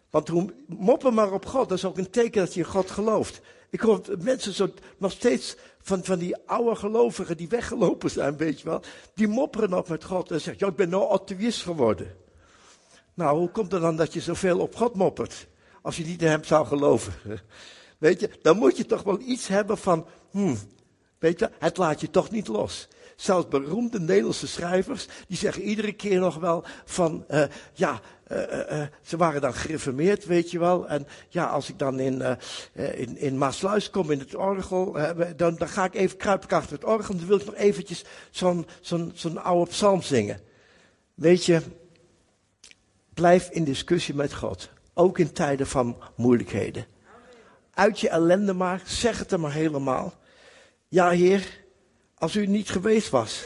[0.09, 2.91] Want hoe moppen maar op God, dat is ook een teken dat je in God
[2.91, 3.41] gelooft.
[3.69, 8.61] Ik hoor mensen zo nog steeds van, van die oude gelovigen die weggelopen zijn, weet
[8.61, 8.81] je wel.
[9.13, 12.15] Die mopperen nog met God en zeggen, ja, ik ben nou atheïst geworden.
[13.13, 15.47] Nou, hoe komt het dan dat je zoveel op God moppert?
[15.81, 17.13] Als je niet in hem zou geloven.
[17.97, 20.57] Weet je, dan moet je toch wel iets hebben van, hmm,
[21.19, 22.87] weet je, het laat je toch niet los.
[23.17, 28.01] Zelfs beroemde Nederlandse schrijvers, die zeggen iedere keer nog wel van, uh, ja,
[28.31, 28.37] uh,
[28.71, 30.87] uh, ze waren dan gereformeerd, weet je wel.
[30.87, 32.37] En ja, als ik dan in,
[32.73, 34.97] in, in Maasluis kom in het orgel,
[35.35, 37.15] dan, dan ga ik even kruipen achter het orgel.
[37.15, 40.39] Dan wil ik nog eventjes zo'n zo'n zo'n oude psalm zingen.
[41.13, 41.61] Weet je,
[43.13, 44.69] blijf in discussie met God.
[44.93, 46.85] Ook in tijden van moeilijkheden.
[47.73, 50.13] uit je ellende maar, zeg het er maar helemaal.
[50.87, 51.65] Ja, Heer,
[52.17, 53.45] als u niet geweest was.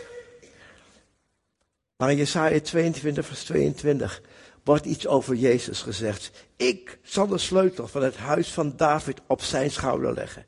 [1.98, 4.22] Maar in Jesaja 22, vers 22
[4.64, 6.32] wordt iets over Jezus gezegd.
[6.56, 10.46] Ik zal de sleutel van het huis van David op zijn schouder leggen.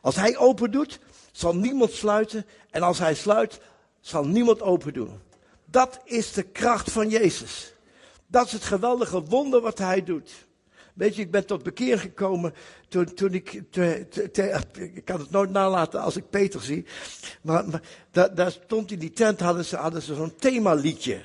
[0.00, 0.98] Als hij open doet,
[1.32, 2.46] zal niemand sluiten.
[2.70, 3.60] En als hij sluit,
[4.00, 5.20] zal niemand open doen.
[5.64, 7.72] Dat is de kracht van Jezus.
[8.26, 10.45] Dat is het geweldige wonder wat hij doet.
[10.96, 12.54] Weet je, ik ben tot bekeer gekomen
[12.88, 14.06] toen, toen ik, te,
[14.94, 16.84] ik kan het nooit nalaten als ik Peter zie.
[17.42, 17.64] Maar,
[18.10, 21.20] daar, stond in die tent, hadden ze, hadden ze zo'n themaliedje.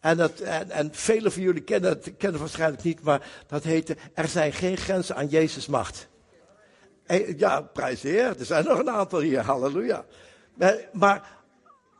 [0.00, 3.96] En, dat, en, en velen van jullie kennen het, kennen waarschijnlijk niet, maar dat heette,
[4.14, 6.08] er zijn geen grenzen aan Jezus macht.
[7.06, 10.04] En, ja, prijs Heer, er zijn nog een aantal hier, halleluja.
[10.92, 11.40] Maar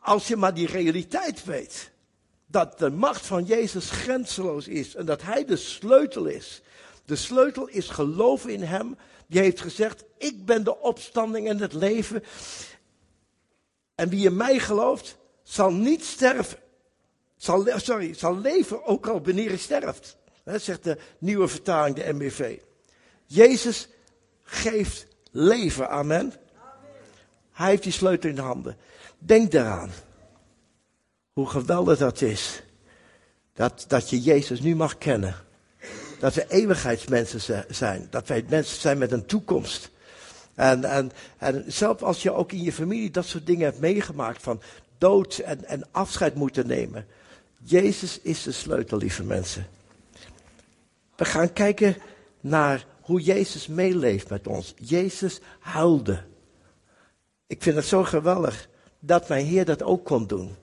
[0.01, 1.91] als je maar die realiteit weet,
[2.47, 6.61] dat de macht van Jezus grenzeloos is en dat Hij de sleutel is.
[7.09, 8.97] De sleutel is geloven in Hem.
[9.27, 12.23] Die heeft gezegd, ik ben de opstanding en het leven.
[13.95, 16.57] En wie in mij gelooft, zal niet sterven.
[17.37, 20.17] Zal, sorry, zal leven ook al wanneer hij sterft.
[20.43, 22.59] Dat zegt de nieuwe vertaling, de MBV.
[23.25, 23.87] Jezus
[24.43, 26.33] geeft leven, amen.
[27.51, 28.77] Hij heeft die sleutel in de handen.
[29.17, 29.91] Denk daaraan.
[31.33, 32.63] Hoe geweldig dat is.
[33.53, 35.47] Dat, dat je Jezus nu mag kennen.
[36.19, 38.07] Dat we eeuwigheidsmensen zijn.
[38.09, 39.89] Dat wij mensen zijn met een toekomst.
[40.55, 44.41] En, en, en zelfs als je ook in je familie dat soort dingen hebt meegemaakt.
[44.41, 44.61] Van
[44.97, 47.05] dood en, en afscheid moeten nemen.
[47.63, 49.67] Jezus is de sleutel, lieve mensen.
[51.15, 51.97] We gaan kijken
[52.41, 54.73] naar hoe Jezus meeleeft met ons.
[54.77, 56.23] Jezus huilde.
[57.47, 60.55] Ik vind het zo geweldig dat mijn Heer dat ook kon doen.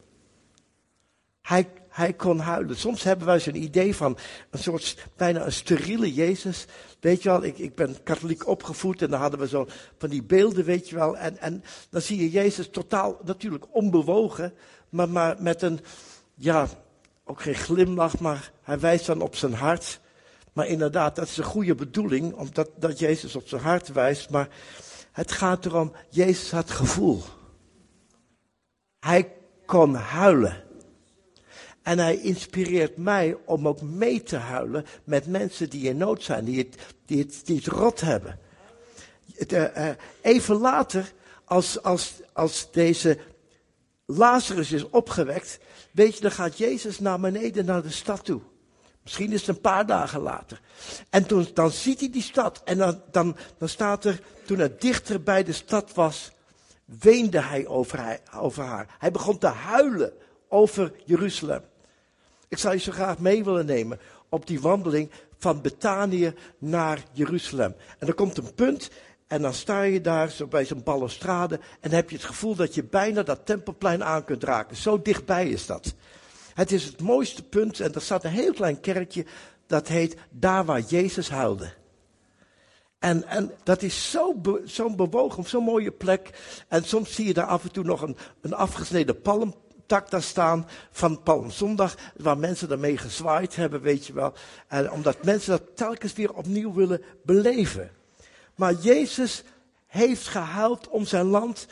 [1.42, 2.76] Hij, hij kon huilen.
[2.76, 4.18] Soms hebben wij zo'n idee van
[4.50, 6.66] een soort bijna een steriele Jezus.
[7.00, 9.66] Weet je wel, ik, ik ben katholiek opgevoed en dan hadden we zo
[9.98, 11.16] van die beelden, weet je wel.
[11.16, 14.54] En, en dan zie je Jezus totaal natuurlijk onbewogen,
[14.88, 15.80] maar, maar met een,
[16.34, 16.68] ja,
[17.24, 20.00] ook geen glimlach, maar hij wijst dan op zijn hart.
[20.52, 24.30] Maar inderdaad, dat is een goede bedoeling, omdat dat Jezus op zijn hart wijst.
[24.30, 24.48] Maar
[25.12, 27.22] het gaat erom, Jezus had gevoel.
[28.98, 29.32] Hij
[29.66, 30.65] kon huilen.
[31.86, 36.44] En hij inspireert mij om ook mee te huilen met mensen die in nood zijn,
[36.44, 38.38] die het, die die het rot hebben.
[39.48, 39.88] Uh,
[40.20, 41.12] even later,
[41.44, 43.18] als, als, als deze
[44.06, 45.58] Lazarus is opgewekt,
[45.92, 48.40] weet je, dan gaat Jezus naar beneden naar de stad toe.
[49.02, 50.60] Misschien is het een paar dagen later.
[51.10, 52.62] En toen, dan ziet hij die stad.
[52.64, 56.32] En dan, dan, dan staat er, toen het dichter bij de stad was,
[56.84, 58.96] weende hij over, hij over haar.
[58.98, 60.12] Hij begon te huilen
[60.48, 61.62] over Jeruzalem.
[62.48, 67.74] Ik zou je zo graag mee willen nemen op die wandeling van Betanië naar Jeruzalem.
[67.98, 68.90] En er komt een punt
[69.26, 72.74] en dan sta je daar zo bij zo'n balustrade en heb je het gevoel dat
[72.74, 74.76] je bijna dat tempelplein aan kunt raken.
[74.76, 75.94] Zo dichtbij is dat.
[76.54, 79.26] Het is het mooiste punt en er staat een heel klein kerkje
[79.66, 81.72] dat heet daar waar Jezus huilde.
[82.98, 86.30] En, en dat is zo'n zo bewogen, zo'n mooie plek.
[86.68, 89.20] En soms zie je daar af en toe nog een, een afgesneden
[89.86, 94.32] palmtak daar staan van Palmzondag, waar mensen daarmee gezwaaid hebben, weet je wel.
[94.68, 97.90] En omdat mensen dat telkens weer opnieuw willen beleven.
[98.54, 99.42] Maar Jezus
[99.86, 101.66] heeft gehuild om zijn land,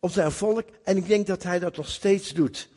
[0.00, 0.64] om zijn volk.
[0.84, 2.68] En ik denk dat hij dat nog steeds doet.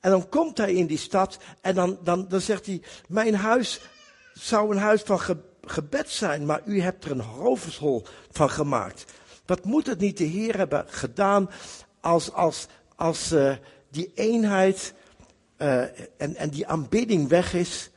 [0.00, 3.80] En dan komt hij in die stad en dan, dan, dan zegt hij, mijn huis
[4.34, 5.20] zou een huis van
[5.62, 9.04] gebed zijn, maar u hebt er een rovershol van gemaakt.
[9.46, 11.50] Wat moet het niet de Heer hebben gedaan
[12.00, 13.54] als, als, als uh,
[13.94, 14.94] die eenheid
[15.58, 15.82] uh,
[16.16, 17.90] en, en die aanbidding weg is?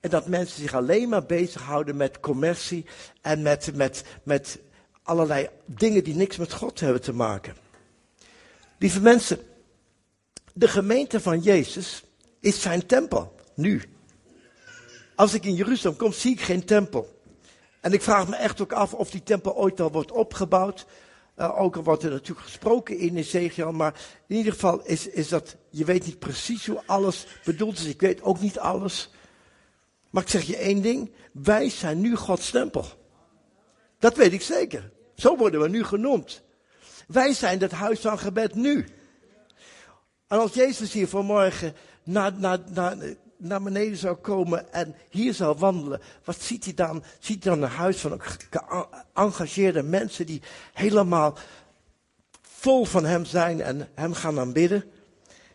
[0.00, 2.86] En dat mensen zich alleen maar bezighouden met commercie
[3.20, 4.58] en met, met, met
[5.02, 7.56] allerlei dingen die niks met God hebben te maken.
[8.78, 9.38] Lieve mensen,
[10.52, 12.04] de gemeente van Jezus
[12.40, 13.82] is zijn tempel, nu.
[15.14, 17.20] Als ik in Jeruzalem kom, zie ik geen tempel.
[17.80, 20.86] En ik vraag me echt ook af of die tempel ooit al wordt opgebouwd.
[21.38, 25.28] Uh, ook al wordt er natuurlijk gesproken in Ezekiel, maar in ieder geval is, is
[25.28, 27.84] dat, je weet niet precies hoe alles bedoeld is.
[27.84, 29.10] Ik weet ook niet alles.
[30.10, 32.84] Maar ik zeg je één ding, wij zijn nu Gods tempel.
[33.98, 34.90] Dat weet ik zeker.
[35.14, 36.42] Zo worden we nu genoemd.
[37.06, 38.86] Wij zijn het huis van gebed nu.
[40.28, 42.96] En als Jezus hier vanmorgen naar, naar, naar,
[43.36, 47.04] naar beneden zou komen en hier zou wandelen, wat ziet hij dan?
[47.18, 51.38] Ziet hij dan een huis van geëngageerde mensen die helemaal
[52.42, 54.84] vol van hem zijn en hem gaan aanbidden?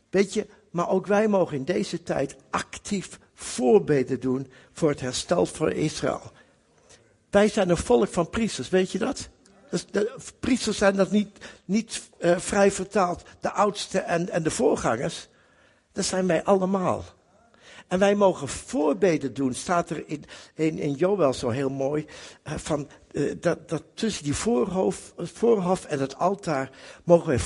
[0.10, 5.46] Weet je, maar ook wij mogen in deze tijd actief voorbeden doen voor het herstel
[5.46, 6.32] van Israël.
[7.30, 9.30] Wij zijn een volk van priesters, weet je dat?
[9.70, 13.24] Dus de priesters zijn dat niet, niet uh, vrij vertaald.
[13.40, 15.28] De oudste en, en de voorgangers.
[15.92, 17.04] Dat zijn wij allemaal.
[17.92, 20.24] En wij mogen voorbeden doen, staat er in,
[20.56, 22.06] in, in Joel zo heel mooi,
[22.48, 26.70] uh, van, uh, dat, dat tussen die voorhof, voorhof en het altaar
[27.04, 27.42] mogen we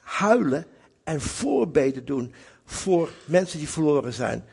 [0.00, 0.66] huilen
[1.04, 4.44] en voorbeden doen voor mensen die verloren zijn.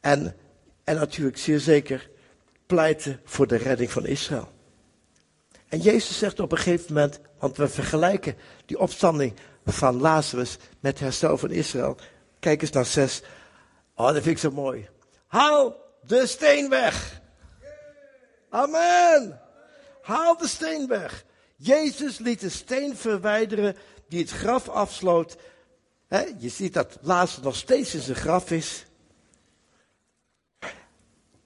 [0.00, 0.36] En,
[0.84, 2.10] en natuurlijk zeer zeker
[2.66, 4.48] pleiten voor de redding van Israël.
[5.68, 8.34] En Jezus zegt op een gegeven moment, want we vergelijken
[8.66, 11.96] die opstanding van Lazarus met herstel van Israël.
[12.38, 13.22] Kijk eens naar 6.
[14.00, 14.88] Oh, dat vind ik zo mooi.
[15.26, 17.20] Haal de steen weg.
[18.48, 19.40] Amen.
[20.02, 21.24] Haal de steen weg.
[21.56, 23.76] Jezus liet de steen verwijderen
[24.08, 25.36] die het graf afsloot.
[26.38, 28.86] je ziet dat Lazarus nog steeds in zijn graf is.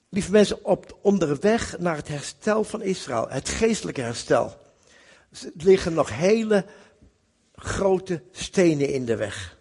[0.09, 4.57] Lieve mensen, op onderweg naar het herstel van Israël, het geestelijke herstel,
[5.55, 6.64] liggen nog hele
[7.55, 9.59] grote stenen in de weg.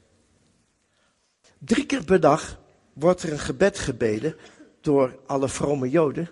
[1.59, 2.61] Drie keer per dag
[2.93, 4.35] wordt er een gebed gebeden
[4.81, 6.29] door alle vrome Joden,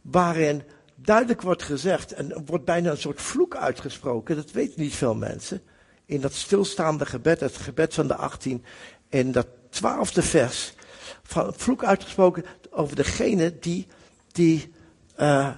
[0.00, 0.62] waarin
[0.94, 5.14] duidelijk wordt gezegd, en er wordt bijna een soort vloek uitgesproken, dat weten niet veel
[5.14, 5.62] mensen,
[6.04, 8.64] in dat stilstaande gebed, het gebed van de 18,
[9.08, 10.74] in dat twaalfde vers,
[11.22, 13.86] van vloek uitgesproken over degene die,
[14.32, 14.72] die
[15.20, 15.50] uh,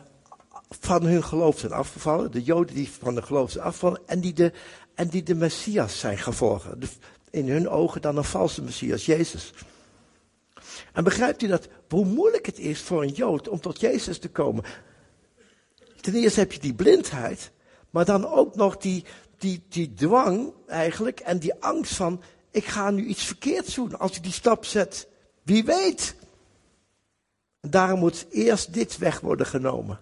[0.81, 4.33] van hun geloof zijn afgevallen, de Joden die van de geloof zijn afgevallen en die
[4.33, 4.53] de,
[4.95, 6.79] en die de Messias zijn gevolgen.
[7.31, 9.53] in hun ogen dan een valse Messias, Jezus.
[10.93, 14.29] En begrijpt u dat, hoe moeilijk het is voor een Jood om tot Jezus te
[14.29, 14.65] komen?
[16.01, 17.51] Ten eerste heb je die blindheid,
[17.91, 19.05] maar dan ook nog die,
[19.39, 24.17] die, die dwang eigenlijk en die angst van, ik ga nu iets verkeerds doen als
[24.17, 25.09] ik die stap zet.
[25.43, 26.15] Wie weet.
[27.61, 30.01] Daarom moet eerst dit weg worden genomen.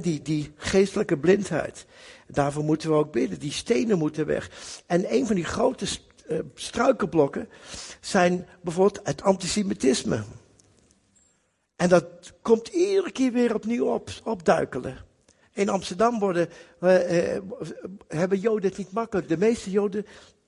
[0.00, 1.86] die, die geestelijke blindheid.
[2.26, 3.38] Daarvoor moeten we ook bidden.
[3.38, 4.50] Die stenen moeten weg.
[4.86, 5.86] En een van die grote
[6.54, 7.48] struikelblokken
[8.00, 10.22] zijn bijvoorbeeld het antisemitisme.
[11.76, 14.96] En dat komt iedere keer weer opnieuw op, opduikelen.
[15.52, 16.48] In Amsterdam worden,
[16.80, 16.96] uh,
[18.08, 19.28] hebben Joden het niet makkelijk.
[19.28, 20.06] De meeste Joden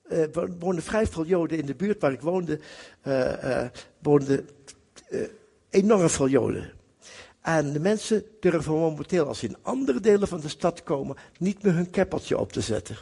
[0.08, 0.24] uh,
[0.58, 2.60] woonden vrij veel Joden in de buurt waar ik woonde,
[3.06, 3.64] uh,
[4.02, 4.48] woonden
[5.70, 6.72] enorm veel Joden.
[7.40, 11.62] En de mensen durven momenteel, als ze in andere delen van de stad komen, niet
[11.62, 12.96] meer hun keppeltje op te zetten.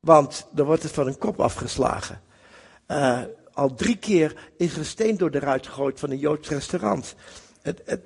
[0.00, 2.22] Want dan wordt het van hun kop afgeslagen.
[3.52, 7.14] al drie keer is er een steen door de ruit gegooid van een Joods restaurant.
[7.62, 8.00] Het, het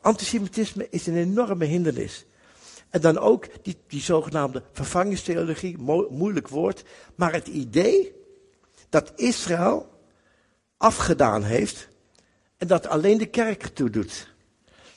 [0.00, 2.26] antisemitisme is een enorme hindernis.
[2.90, 5.78] En dan ook die, die zogenaamde vervangingstheologie,
[6.10, 6.84] moeilijk woord.
[7.14, 8.12] Maar het idee
[8.88, 9.88] dat Israël
[10.76, 11.88] afgedaan heeft
[12.56, 14.32] en dat alleen de kerk ertoe doet.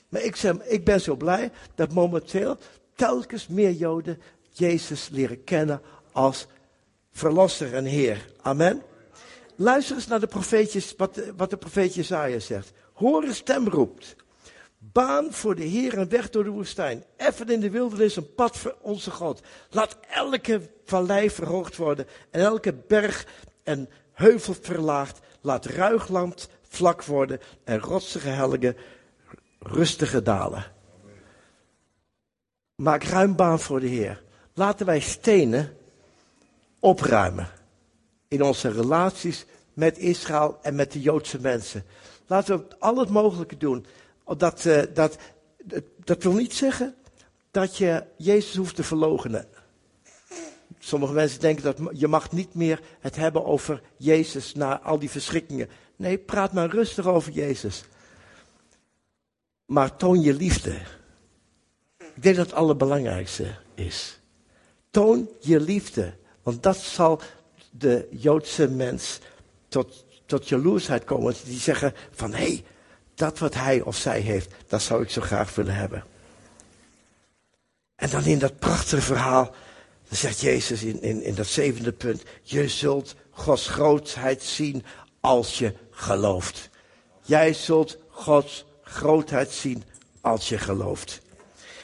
[0.09, 2.57] Maar ik, zeg, ik ben zo blij dat momenteel
[2.95, 5.81] telkens meer Joden Jezus leren kennen
[6.17, 6.47] als
[7.11, 8.25] verlosser en Heer.
[8.41, 8.81] Amen.
[9.55, 12.71] Luister eens naar de profeetjes, wat, wat de profeet Jezaja zegt.
[12.93, 14.15] Hoor een stem roept.
[14.77, 17.03] Baan voor de Heer een weg door de woestijn.
[17.17, 19.41] Effen in de wildernis een pad voor onze God.
[19.69, 23.27] Laat elke vallei verhoogd worden en elke berg
[23.63, 25.19] en heuvel verlaagd.
[25.41, 28.77] Laat ruigland vlak worden en rotsige helgen
[29.59, 30.65] rustige dalen.
[32.75, 34.23] Maak ruim baan voor de Heer.
[34.53, 35.76] Laten wij stenen
[36.79, 37.49] opruimen
[38.27, 41.83] in onze relaties met Israël en met de Joodse mensen.
[42.27, 43.85] Laten we al het mogelijke doen
[44.37, 45.17] dat, uh, dat,
[46.03, 46.95] dat wil niet zeggen
[47.51, 49.47] dat je Jezus hoeft te verloochenen.
[50.79, 55.09] Sommige mensen denken dat je mag niet meer het hebben over Jezus na al die
[55.09, 55.69] verschrikkingen.
[55.95, 57.83] Nee, praat maar rustig over Jezus.
[59.65, 60.75] Maar toon je liefde.
[61.97, 64.19] Ik denk dat het allerbelangrijkste is.
[64.89, 66.13] Toon je liefde.
[66.47, 67.21] Want dat zal
[67.71, 69.19] de Joodse mens
[69.67, 71.35] tot, tot jaloersheid komen.
[71.43, 72.63] Die zeggen van, hé, hey,
[73.15, 76.03] dat wat hij of zij heeft, dat zou ik zo graag willen hebben.
[77.95, 79.55] En dan in dat prachtige verhaal,
[80.07, 84.85] dan zegt Jezus in, in, in dat zevende punt, je zult Gods grootheid zien
[85.19, 86.69] als je gelooft.
[87.21, 89.83] Jij zult Gods grootheid zien
[90.21, 91.21] als je gelooft.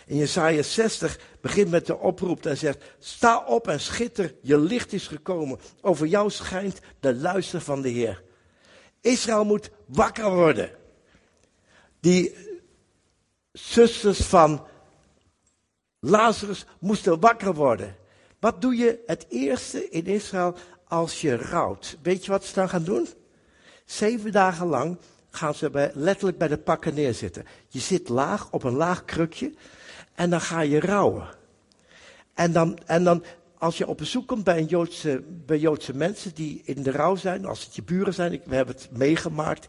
[0.05, 4.93] In Jesaja 60 begint met de oproep en zegt, sta op en schitter, je licht
[4.93, 5.59] is gekomen.
[5.81, 8.23] Over jou schijnt de luister van de Heer.
[9.01, 10.71] Israël moet wakker worden
[12.03, 12.35] die
[13.51, 14.65] zusters van
[15.99, 17.95] Lazarus moesten wakker worden.
[18.39, 20.55] Wat doe je het eerste in Israël
[20.87, 21.97] als je rouwt?
[22.01, 23.07] Weet je wat ze dan gaan doen?
[23.85, 24.97] Zeven dagen lang
[25.29, 27.45] gaan ze bij, letterlijk bij de pakken neerzitten.
[27.67, 29.53] Je zit laag op een laag krukje
[30.15, 31.27] en dan ga je rouwen.
[32.33, 33.23] En dan, en dan
[33.57, 37.15] als je op bezoek komt bij, een Joodse, bij Joodse mensen die in de rouw
[37.15, 39.67] zijn, als het je buren zijn, ik, we hebben het meegemaakt,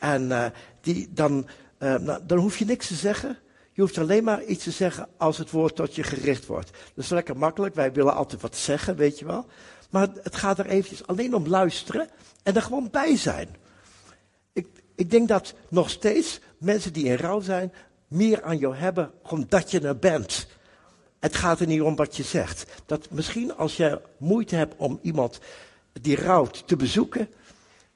[0.00, 0.46] en uh,
[0.80, 1.46] die, dan,
[1.78, 3.38] uh, nou, dan hoef je niks te zeggen.
[3.72, 6.70] Je hoeft alleen maar iets te zeggen als het woord tot je gericht wordt.
[6.70, 9.46] Dat is lekker makkelijk, wij willen altijd wat zeggen, weet je wel.
[9.90, 12.08] Maar het gaat er eventjes alleen om luisteren
[12.42, 13.48] en er gewoon bij zijn.
[14.52, 17.72] Ik, ik denk dat nog steeds mensen die in rouw zijn,
[18.08, 20.46] meer aan jou hebben omdat je er bent.
[21.20, 22.64] Het gaat er niet om wat je zegt.
[22.86, 25.40] Dat misschien als je moeite hebt om iemand
[25.92, 27.28] die rouwt te bezoeken,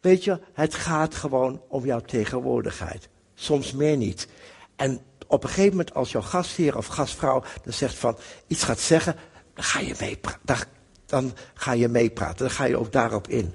[0.00, 3.08] weet je, het gaat gewoon om jouw tegenwoordigheid.
[3.34, 4.28] Soms meer niet.
[4.76, 8.80] En op een gegeven moment als jouw gastheer of gastvrouw dan zegt van iets gaat
[8.80, 9.16] zeggen,
[9.54, 10.68] dan ga je meepraten.
[11.06, 12.38] Dan ga je meepraten.
[12.38, 13.54] Dan ga je ook daarop in.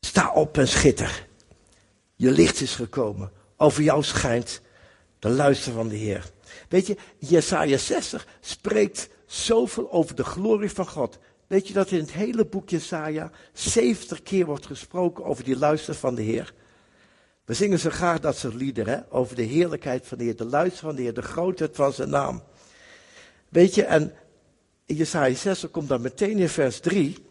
[0.00, 1.26] Sta op en schitter.
[2.16, 3.32] Je licht is gekomen.
[3.62, 4.60] Over jou schijnt
[5.18, 6.30] de luister van de Heer.
[6.68, 11.18] Weet je, Jesaja 60 spreekt zoveel over de glorie van God.
[11.46, 15.94] Weet je dat in het hele boek Jesaja 70 keer wordt gesproken over die luister
[15.94, 16.54] van de Heer?
[17.44, 20.80] We zingen zo graag dat soort liederen, over de heerlijkheid van de Heer, de luister
[20.86, 22.42] van de Heer, de grootheid van zijn naam.
[23.48, 24.14] Weet je, en
[24.86, 27.26] in Jesaja 60 komt dan meteen in vers 3,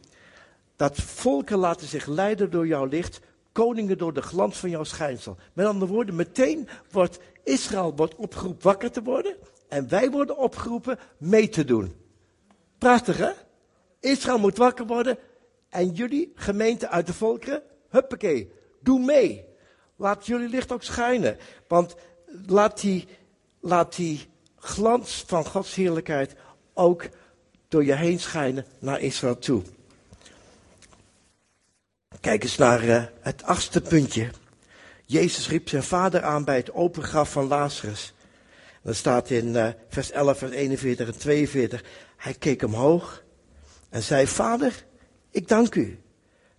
[0.76, 3.20] dat volken laten zich leiden door jouw licht,
[3.52, 5.38] koningen door de glans van jouw schijnsel.
[5.54, 9.36] Met andere woorden, meteen wordt Israël wordt opgeroepen wakker te worden
[9.68, 11.96] en wij worden opgeroepen mee te doen.
[12.78, 13.32] Prachtig hè?
[14.00, 15.18] Israël moet wakker worden
[15.70, 19.46] en jullie, gemeente uit de volkeren, huppakee, doe mee.
[19.96, 21.38] Laat jullie licht ook schijnen.
[21.68, 21.96] Want
[22.46, 23.08] laat die,
[23.60, 26.36] laat die glans van Gods heerlijkheid
[26.74, 27.08] ook
[27.68, 29.62] door je heen schijnen naar Israël toe.
[32.22, 34.30] Kijk eens naar uh, het achtste puntje.
[35.06, 38.14] Jezus riep zijn vader aan bij het open graf van Lazarus.
[38.84, 41.84] Dat staat in uh, vers 11, vers 41 en 42.
[42.18, 43.24] Hij keek omhoog
[43.90, 44.86] en zei, vader,
[45.32, 46.00] ik dank u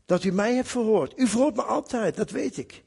[0.06, 1.18] dat u mij hebt verhoord.
[1.18, 2.82] U verhoort me altijd, dat weet ik.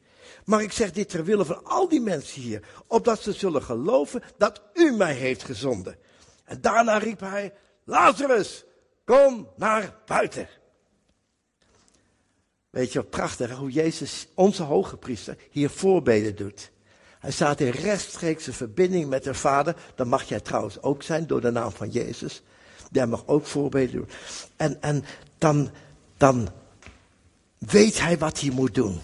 [0.46, 4.24] Maar ik zeg dit ter wille van al die mensen hier, opdat ze zullen geloven
[4.38, 5.98] dat u mij heeft gezonden.
[6.46, 7.54] En daarna riep hij,
[7.84, 8.66] Lazarus,
[9.06, 10.48] kom naar buiten.
[12.74, 16.72] Weet je prachtig, hoe Jezus, onze hoge priester, hier voorbeden doet.
[17.20, 19.76] Hij staat in rechtstreekse verbinding met de Vader.
[19.96, 22.44] Dat mag jij trouwens ook zijn door de naam van Jezus.
[22.92, 24.10] Jij mag ook voorbeden doen.
[24.56, 25.04] En, en
[25.38, 25.70] dan,
[26.18, 26.50] dan
[27.58, 29.00] weet hij wat hij moet doen.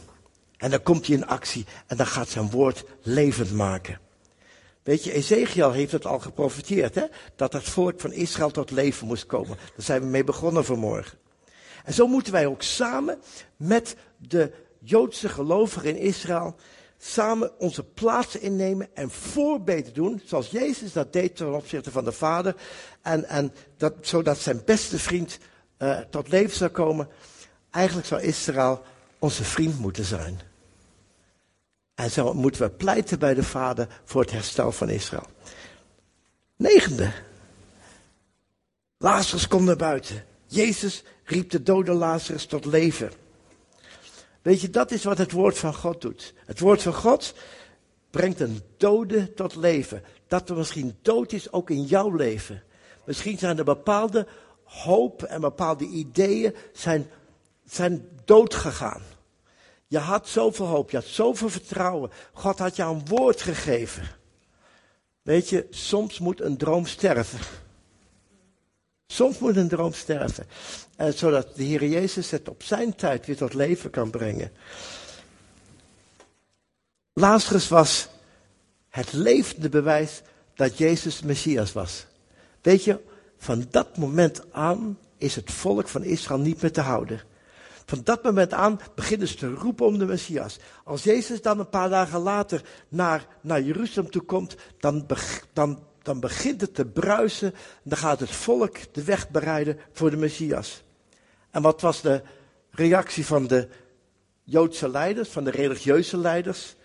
[0.57, 3.99] En dan komt hij in actie en dan gaat zijn woord levend maken.
[4.83, 7.05] Weet je, Ezekiel heeft het al geprofiteerd, hè?
[7.35, 9.57] Dat het volk van Israël tot leven moest komen.
[9.57, 11.18] Daar zijn we mee begonnen vanmorgen.
[11.89, 13.21] En zo moeten wij ook samen
[13.57, 16.55] met de Joodse gelovigen in Israël
[16.97, 22.11] samen onze plaatsen innemen en voorbeden doen, zoals Jezus dat deed ten opzichte van de
[22.11, 22.55] Vader,
[23.01, 25.39] en, en dat, zodat zijn beste vriend
[25.77, 27.07] uh, tot leven zou komen.
[27.69, 28.81] Eigenlijk zou Israël
[29.19, 30.39] onze vriend moeten zijn.
[31.95, 35.27] En zo moeten we pleiten bij de Vader voor het herstel van Israël.
[36.55, 37.11] Negende.
[38.97, 40.27] Lazarus komt naar buiten.
[40.49, 43.11] Jezus riep de dode Lazarus tot leven.
[44.41, 46.33] Weet je, dat is wat het woord van God doet.
[46.45, 47.33] Het woord van God
[48.09, 50.03] brengt een dode tot leven.
[50.27, 52.63] Dat er misschien dood is ook in jouw leven.
[53.05, 54.27] Misschien zijn er bepaalde
[54.63, 57.09] hoop en bepaalde ideeën zijn,
[57.65, 59.01] zijn dood gegaan.
[59.87, 62.11] Je had zoveel hoop, je had zoveel vertrouwen.
[62.33, 64.07] God had jou een woord gegeven.
[65.21, 67.39] Weet je, soms moet een droom sterven.
[69.11, 70.47] Soms moet een droom sterven.
[70.95, 74.51] En zodat de Heer Jezus het op zijn tijd weer tot leven kan brengen.
[77.13, 78.09] Lazarus was
[78.89, 80.21] het levende bewijs
[80.55, 82.05] dat Jezus Messias was.
[82.61, 82.99] Weet je,
[83.37, 87.21] van dat moment aan is het volk van Israël niet meer te houden.
[87.85, 90.57] Van dat moment aan beginnen ze te roepen om de Messias.
[90.83, 95.05] Als Jezus dan een paar dagen later naar, naar Jeruzalem toe komt, dan,
[95.53, 97.53] dan dan begint het te bruisen.
[97.83, 100.83] Dan gaat het volk de weg bereiden voor de Messias.
[101.51, 102.21] En wat was de
[102.71, 103.67] reactie van de
[104.43, 106.75] Joodse leiders, van de religieuze leiders?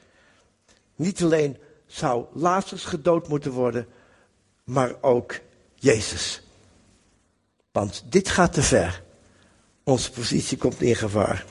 [0.97, 3.87] Niet alleen zou Lazarus gedood moeten worden,
[4.65, 5.41] maar ook
[5.75, 6.43] Jezus.
[7.73, 9.03] Want dit gaat te ver.
[9.85, 11.45] Onze positie komt in gevaar.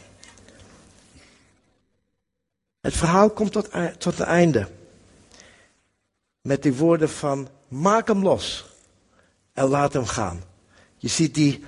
[2.82, 4.68] Het verhaal komt tot, tot het einde
[6.44, 8.66] met die woorden van maak hem los
[9.54, 10.44] en laat hem gaan.
[10.98, 11.64] Je ziet die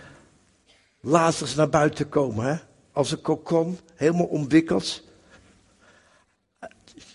[1.01, 2.55] Lazarus naar buiten komen, hè?
[2.91, 5.03] als een kokon, helemaal omwikkeld.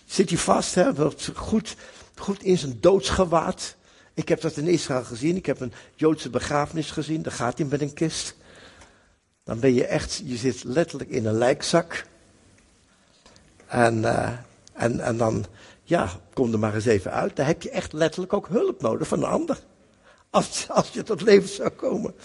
[0.05, 1.75] zit hij vast, hè, goed,
[2.15, 3.75] goed in zijn doodsgewaad.
[4.13, 5.35] Ik heb dat in Israël gezien.
[5.35, 7.21] Ik heb een Joodse begrafenis gezien.
[7.21, 8.35] Daar gaat hij met een kist.
[9.43, 12.05] Dan ben je echt, je zit letterlijk in een lijkzak.
[13.67, 14.29] En, uh,
[14.73, 15.45] en, en dan,
[15.91, 17.35] ja, kom er maar eens even uit.
[17.35, 19.59] Dan heb je echt letterlijk ook hulp nodig van een ander.
[20.29, 22.15] Als, als je tot leven zou komen.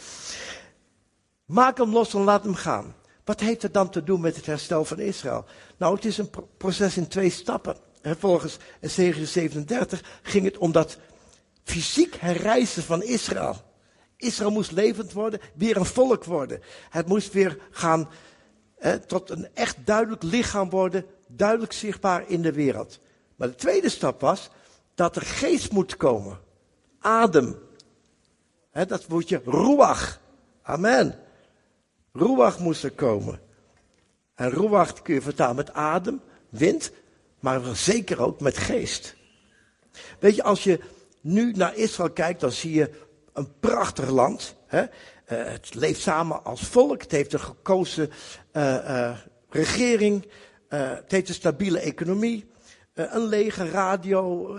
[1.44, 2.94] Maak hem los en laat hem gaan.
[3.24, 5.44] Wat heeft het dan te doen met het herstel van Israël?
[5.76, 7.76] Nou, het is een proces in twee stappen.
[8.02, 10.98] Volgens Ezekiel 37 ging het om dat
[11.64, 13.56] fysiek herrijzen van Israël.
[14.16, 16.60] Israël moest levend worden, weer een volk worden.
[16.90, 18.08] Het moest weer gaan
[19.06, 22.98] tot een echt duidelijk lichaam worden, duidelijk zichtbaar in de wereld.
[23.36, 24.50] Maar de tweede stap was
[24.94, 26.38] dat er geest moet komen.
[27.00, 27.58] Adem.
[28.72, 30.20] dat woordje ruach.
[30.62, 31.18] Amen.
[32.12, 33.40] Ruach moest er komen.
[34.34, 36.92] En ruach kun je vertalen met adem, wind,
[37.40, 39.16] maar zeker ook met geest.
[40.18, 40.80] Weet je, als je
[41.20, 42.90] nu naar Israël kijkt, dan zie je
[43.32, 44.54] een prachtig land.
[44.70, 44.82] Uh,
[45.24, 47.02] het leeft samen als volk.
[47.02, 48.10] Het heeft een gekozen
[48.52, 49.16] uh, uh,
[49.48, 50.26] regering.
[50.68, 52.50] het heeft een stabiele economie.
[52.96, 54.52] Een lege radio.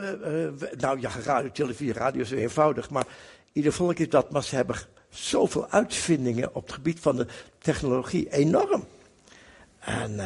[0.78, 2.90] nou ja, radio, televisie, radio is eenvoudig.
[2.90, 3.08] Maar
[3.52, 4.32] ieder volk heeft dat.
[4.32, 4.76] Maar ze hebben
[5.10, 7.28] zoveel uitvindingen op het gebied van de
[7.58, 8.32] technologie.
[8.32, 8.86] Enorm.
[9.80, 10.20] En,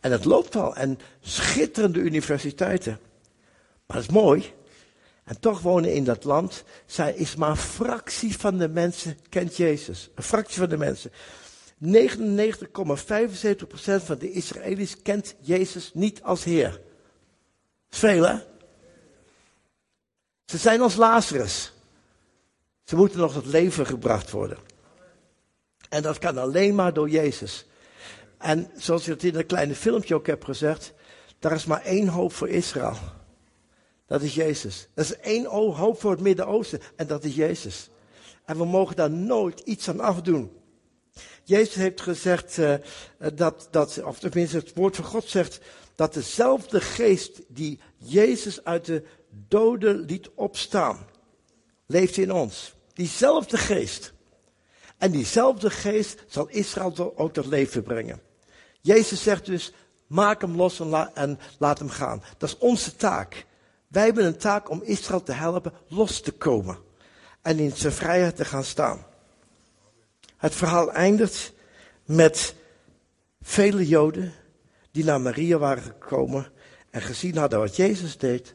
[0.00, 0.76] en het loopt al.
[0.76, 2.98] En schitterende universiteiten.
[3.86, 4.52] Maar dat is mooi.
[5.24, 9.56] En toch wonen in dat land, zij is maar een fractie van de mensen kent
[9.56, 10.10] Jezus.
[10.14, 11.10] Een fractie van de mensen.
[11.84, 11.90] 99,75%
[14.04, 16.80] van de Israëli's kent Jezus niet als Heer.
[17.88, 18.36] Veel hè?
[20.44, 21.72] Ze zijn als Lazarus.
[22.84, 24.58] Ze moeten nog tot leven gebracht worden.
[25.88, 27.66] En dat kan alleen maar door Jezus.
[28.38, 30.92] En zoals je het in een kleine filmpje ook heb gezegd,
[31.38, 32.96] daar is maar één hoop voor Israël.
[34.06, 34.88] Dat is Jezus.
[34.94, 37.90] Dat is één hoop voor het Midden-Oosten en dat is Jezus.
[38.44, 40.52] En we mogen daar nooit iets aan afdoen.
[41.44, 42.74] Jezus heeft gezegd uh,
[43.34, 45.60] dat, dat, of tenminste het woord van God zegt,
[45.98, 51.06] dat dezelfde geest die Jezus uit de doden liet opstaan,
[51.86, 52.74] leeft in ons.
[52.92, 54.12] Diezelfde geest.
[54.98, 58.20] En diezelfde geest zal Israël ook tot leven brengen.
[58.80, 59.72] Jezus zegt dus,
[60.06, 62.22] maak hem los en, en laat hem gaan.
[62.36, 63.46] Dat is onze taak.
[63.88, 66.78] Wij hebben een taak om Israël te helpen los te komen
[67.42, 69.06] en in zijn vrijheid te gaan staan.
[70.36, 71.52] Het verhaal eindigt
[72.04, 72.54] met
[73.40, 74.34] vele Joden
[74.98, 76.46] die naar Maria waren gekomen
[76.90, 78.54] en gezien hadden wat Jezus deed,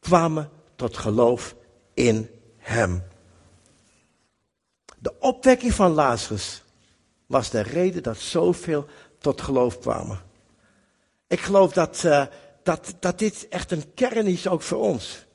[0.00, 1.56] kwamen tot geloof
[1.94, 3.02] in Hem.
[4.98, 6.62] De opwekking van Lazarus
[7.26, 8.86] was de reden dat zoveel
[9.18, 10.20] tot geloof kwamen.
[11.26, 12.26] Ik geloof dat uh,
[12.62, 15.26] dat, dat dit echt een kern is ook voor ons.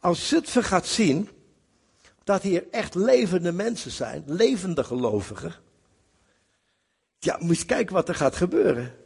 [0.00, 1.28] Als Zutphen gaat zien
[2.24, 5.54] dat hier echt levende mensen zijn, levende gelovigen.
[7.18, 9.04] Ja, moet je kijken wat er gaat gebeuren.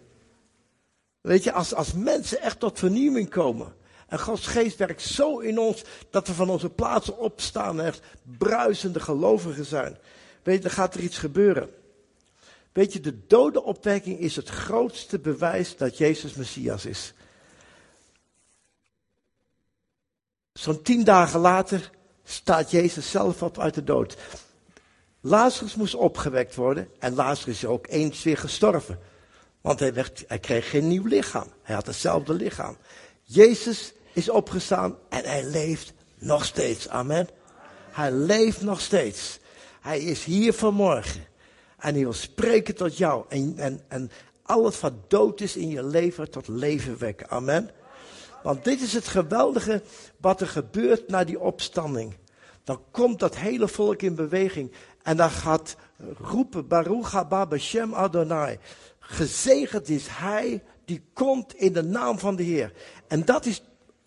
[1.21, 3.75] Weet je, als, als mensen echt tot vernieuwing komen.
[4.07, 8.03] En Gods geest werkt zo in ons dat we van onze plaatsen opstaan en echt
[8.39, 9.99] bruisende gelovigen zijn.
[10.43, 11.71] Weet je, dan gaat er iets gebeuren.
[12.73, 17.13] Weet je, de dodenopwekking is het grootste bewijs dat Jezus Messias is.
[20.53, 21.91] Zo'n tien dagen later
[22.25, 24.17] staat Jezus zelf op uit de dood.
[25.21, 28.99] Lazarus moest opgewekt worden en Lazarus is ook eens weer gestorven.
[29.61, 31.47] Want hij, werd, hij kreeg geen nieuw lichaam.
[31.63, 32.77] Hij had hetzelfde lichaam.
[33.23, 36.89] Jezus is opgestaan en hij leeft nog steeds.
[36.89, 37.29] Amen.
[37.91, 39.39] Hij leeft nog steeds.
[39.81, 41.25] Hij is hier vanmorgen.
[41.79, 43.25] En hij wil spreken tot jou.
[43.29, 44.11] En, en, en
[44.43, 47.29] alles wat dood is in je leven tot leven wekken.
[47.29, 47.71] Amen.
[48.43, 49.83] Want dit is het geweldige
[50.17, 52.17] wat er gebeurt na die opstanding.
[52.65, 54.73] Dan komt dat hele volk in beweging.
[55.03, 55.77] En dan gaat
[56.19, 57.49] roepen, Baruch haba
[57.93, 58.59] Adonai.
[59.11, 62.73] Gezegend is hij die komt in de naam van de Heer.
[63.07, 63.63] En dat is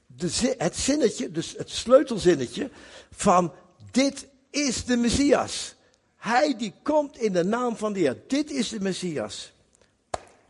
[0.08, 2.70] de, het zinnetje, dus het sleutelzinnetje
[3.12, 3.54] van
[3.91, 5.76] dit is de Messias.
[6.16, 8.24] Hij die komt in de naam van de Heer.
[8.28, 9.54] Dit is de Messias.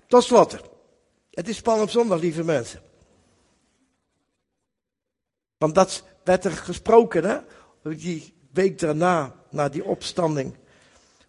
[0.07, 0.57] Tot slot.
[1.31, 2.81] Het is Palmzondag, lieve mensen.
[5.57, 7.37] Want dat werd er gesproken, hè?
[7.95, 10.55] Die week daarna, na die opstanding.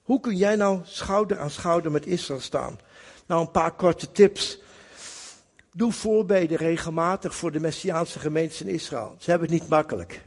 [0.02, 2.78] Hoe kun jij nou schouder aan schouder met Israël staan?
[3.26, 4.62] Nou, een paar korte tips.
[5.72, 9.14] Doe voorbeden regelmatig voor de Messiaanse gemeentes in Israël.
[9.18, 10.22] Ze hebben het niet makkelijk.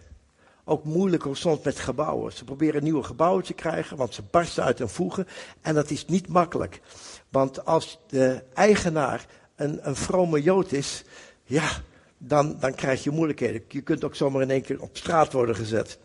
[0.64, 2.34] Ook moeilijk soms met gebouwen.
[2.34, 5.28] Ze proberen nieuwe gebouwen te krijgen, want ze barsten uit hun voegen.
[5.62, 6.82] En dat is niet makkelijk.
[7.30, 9.26] Want als de eigenaar
[9.56, 11.04] een, een vrome Jood is,
[11.43, 11.70] ja,
[12.18, 13.64] dan, dan krijg je moeilijkheden.
[13.68, 16.00] Je kunt ook zomaar in één keer op straat worden gezet.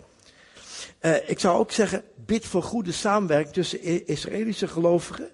[1.00, 5.30] Uh, ik zou ook zeggen, bid voor goede samenwerking tussen Israëlische gelovigen,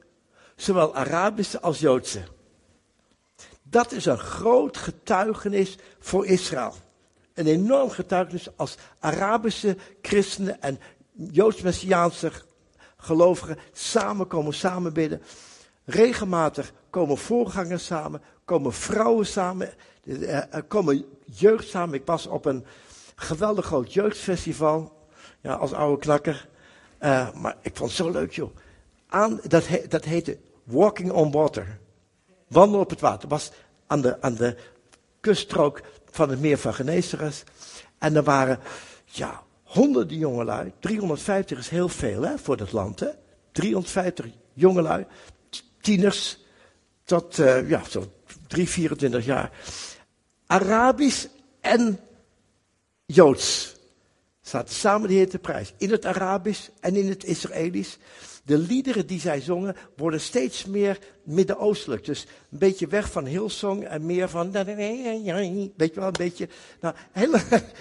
[0.61, 2.23] zowel Arabische als Joodse.
[3.63, 6.75] Dat is een groot getuigenis voor Israël.
[7.35, 10.81] Een enorm getuigenis als Arabische christenen en
[11.13, 12.33] Joods-Messiaanse
[12.97, 15.23] gelovigen samen bidden.
[15.85, 19.71] Regelmatig komen voorgangers samen, komen vrouwen samen,
[20.51, 21.95] er komen jeugd samen.
[21.95, 22.65] Ik was op een
[23.15, 25.07] geweldig groot jeugdfestival,
[25.41, 26.49] ja, als oude knakker.
[27.01, 28.57] Uh, maar ik vond het zo leuk, joh.
[29.09, 30.39] Aan, dat, dat heette
[30.69, 31.79] Walking on Water.
[32.49, 33.29] Wandelen op het water.
[33.29, 33.53] was
[33.87, 34.57] aan de, aan de
[35.21, 37.45] kuststrook van het meer van Genesaret.
[37.99, 38.59] En er waren,
[39.05, 40.73] ja, honderden jongelui.
[40.81, 43.09] 350 is heel veel, hè, voor dat land, hè.
[43.53, 45.07] 350 jongelui,
[45.81, 46.39] tieners,
[47.05, 48.12] tot, uh, ja, zo
[48.47, 49.51] 3, 24 jaar.
[50.47, 51.27] Arabisch
[51.61, 52.01] en
[53.07, 53.77] Joods.
[54.41, 55.73] Zaten samen de Heer te prijs.
[55.79, 57.99] In het Arabisch en in het Israëlisch.
[58.49, 62.05] De liederen die zij zongen worden steeds meer Midden-Oostelijk.
[62.05, 64.53] Dus een beetje weg van Hillsong en meer van.
[64.53, 64.65] Weet
[65.77, 66.49] je wel, een beetje.
[66.81, 66.95] Nou,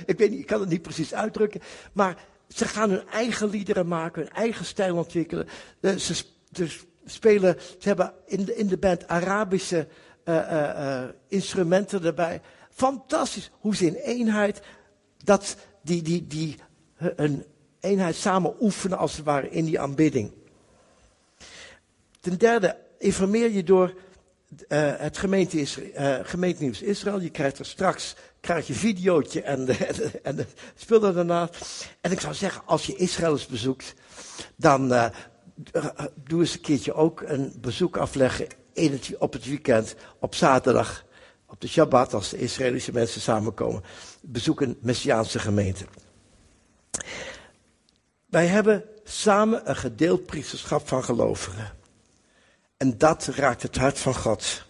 [0.06, 1.62] ik weet niet, ik kan het niet precies uitdrukken.
[1.94, 5.48] Maar ze gaan hun eigen liederen maken, hun eigen stijl ontwikkelen.
[5.80, 6.24] Eh, ze,
[7.06, 9.88] spelen, ze hebben in de, in de band Arabische
[10.26, 12.42] uh, uh, instrumenten erbij.
[12.72, 14.62] Fantastisch hoe ze in eenheid
[15.24, 16.56] dat die, die, die
[16.98, 17.46] een
[17.80, 20.32] eenheid samen oefenen als het ware in die aanbidding.
[22.28, 23.94] Ten derde, informeer je door
[24.68, 27.20] uh, het gemeente uh, gemeentenieuws Israël.
[27.20, 31.50] Je krijgt er straks krijg je videootje en, en, en speel er daarna.
[32.02, 33.94] En ik zou zeggen, als je Israël eens bezoekt,
[34.56, 35.06] dan uh,
[36.16, 41.06] doe eens een keertje ook een bezoek afleggen in op het weekend, op zaterdag,
[41.46, 43.84] op de Shabbat, als de Israëlische mensen samenkomen.
[44.22, 45.86] Bezoek een Messiaanse gemeente.
[48.26, 51.77] Wij hebben samen een gedeeld priesterschap van gelovigen.
[52.78, 54.66] En dat raakt het hart van God.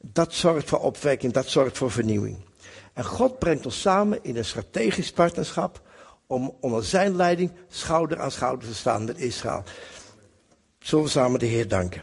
[0.00, 2.44] Dat zorgt voor opwekking, dat zorgt voor vernieuwing.
[2.92, 5.80] En God brengt ons samen in een strategisch partnerschap
[6.26, 9.62] om onder zijn leiding schouder aan schouder te staan met Israël.
[10.78, 12.02] Zullen we samen de Heer danken.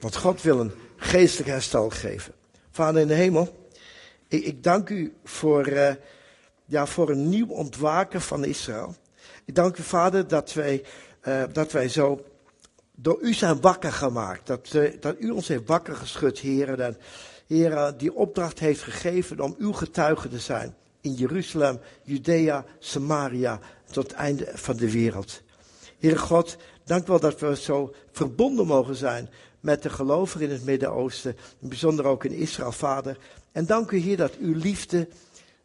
[0.00, 2.32] Want God wil een geestelijk herstel geven.
[2.70, 3.68] Vader in de hemel,
[4.28, 5.92] ik, ik dank u voor, uh,
[6.64, 8.94] ja, voor een nieuw ontwaken van Israël.
[9.44, 10.84] Ik dank u, Vader, dat wij,
[11.22, 12.24] uh, dat wij zo
[12.96, 14.46] door u zijn wakker gemaakt.
[14.46, 16.80] Dat, uh, dat u ons heeft wakker geschud, heren.
[16.80, 16.96] En
[17.46, 20.74] heren, die opdracht heeft gegeven om uw getuige te zijn.
[21.00, 25.42] In Jeruzalem, Judea, Samaria, tot het einde van de wereld.
[25.98, 29.28] Heere God, dank wel dat we zo verbonden mogen zijn
[29.60, 31.36] met de gelovigen in het Midden-Oosten.
[31.58, 33.18] Bijzonder ook in Israël, Vader.
[33.52, 35.08] En dank u, Heer, dat uw liefde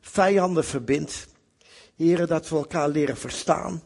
[0.02, 1.28] vijanden verbindt.
[1.96, 3.84] Heer, dat we elkaar leren verstaan.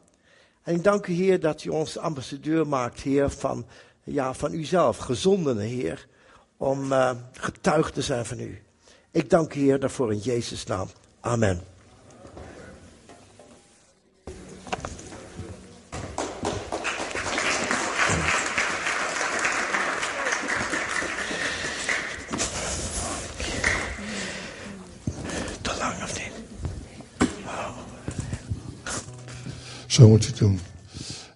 [0.63, 3.65] En ik dank u, Heer, dat u ons ambassadeur maakt, Heer, van,
[4.03, 6.07] ja, van uzelf, gezonden, Heer,
[6.57, 8.61] om uh, getuige te zijn van u.
[9.11, 10.87] Ik dank u, Heer, daarvoor in Jezus' naam.
[11.19, 11.72] Amen.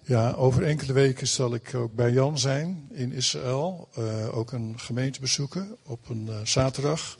[0.04, 3.88] Ja, over enkele weken zal ik ook bij Jan zijn in Israël.
[3.98, 7.18] Uh, ook een gemeente bezoeken op een uh, zaterdag.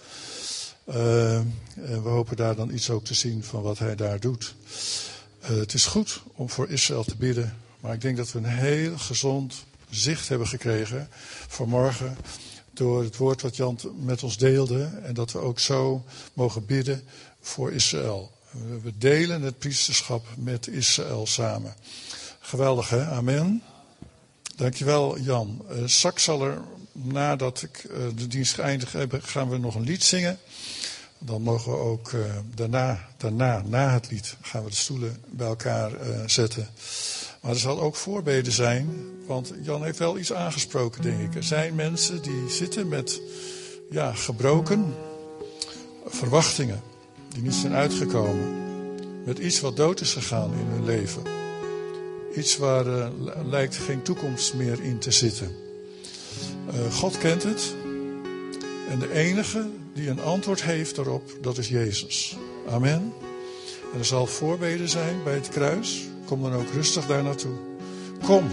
[0.88, 4.54] Uh, en we hopen daar dan iets ook te zien van wat hij daar doet.
[5.40, 7.56] het is goed om voor Israël te bidden.
[7.80, 9.54] Maar ik denk dat we een heel gezond
[9.90, 11.08] zicht hebben gekregen
[11.48, 12.16] vanmorgen.
[12.72, 14.84] Door het woord wat Jan met ons deelde.
[15.02, 17.02] En dat we ook zo mogen bidden
[17.40, 18.37] voor Israël.
[18.82, 21.74] We delen het priesterschap met Israël samen.
[22.40, 23.62] Geweldig hè, amen.
[24.56, 25.64] Dankjewel Jan.
[25.70, 26.58] Uh, straks zal er,
[26.92, 30.38] nadat ik uh, de dienst geëindigd heb, gaan we nog een lied zingen.
[31.18, 35.46] Dan mogen we ook uh, daarna, daarna, na het lied, gaan we de stoelen bij
[35.46, 35.90] elkaar
[36.26, 36.68] zetten.
[37.40, 38.88] Maar er zal ook voorbeden zijn,
[39.26, 41.34] want Jan heeft wel iets aangesproken, denk ik.
[41.34, 43.20] Er zijn mensen die zitten met
[43.90, 44.94] ja, gebroken
[46.06, 46.82] verwachtingen
[47.38, 48.56] die niet zijn uitgekomen.
[49.24, 51.22] Met iets wat dood is gegaan in hun leven.
[52.36, 53.08] Iets waar uh,
[53.44, 55.50] lijkt geen toekomst meer in te zitten.
[56.74, 57.74] Uh, God kent het.
[58.88, 62.36] En de enige die een antwoord heeft daarop, dat is Jezus.
[62.68, 63.12] Amen.
[63.92, 66.08] En er zal voorbeden zijn bij het kruis.
[66.24, 67.56] Kom dan ook rustig daar naartoe.
[68.24, 68.48] Kom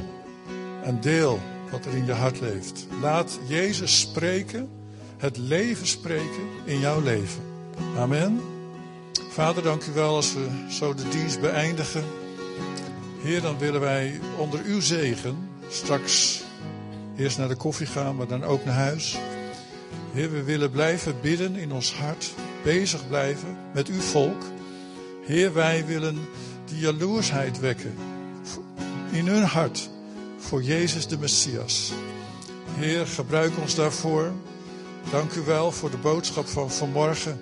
[0.83, 1.39] en deel
[1.71, 2.87] wat er in je hart leeft.
[3.01, 4.69] Laat Jezus spreken,
[5.17, 7.41] het leven spreken in jouw leven.
[7.97, 8.53] Amen.
[9.35, 12.03] Vader, dank u wel als we zo de dienst beëindigen.
[13.21, 16.43] Heer, dan willen wij onder uw zegen straks
[17.17, 19.17] eerst naar de koffie gaan, maar dan ook naar huis.
[20.13, 22.33] Heer, we willen blijven bidden in ons hart,
[22.63, 24.43] bezig blijven met uw volk.
[25.25, 26.27] Heer, wij willen
[26.65, 27.95] die jaloersheid wekken
[29.11, 29.89] in hun hart
[30.37, 31.91] voor Jezus de Messias.
[32.75, 34.31] Heer, gebruik ons daarvoor.
[35.11, 37.39] Dank u wel voor de boodschap van vanmorgen.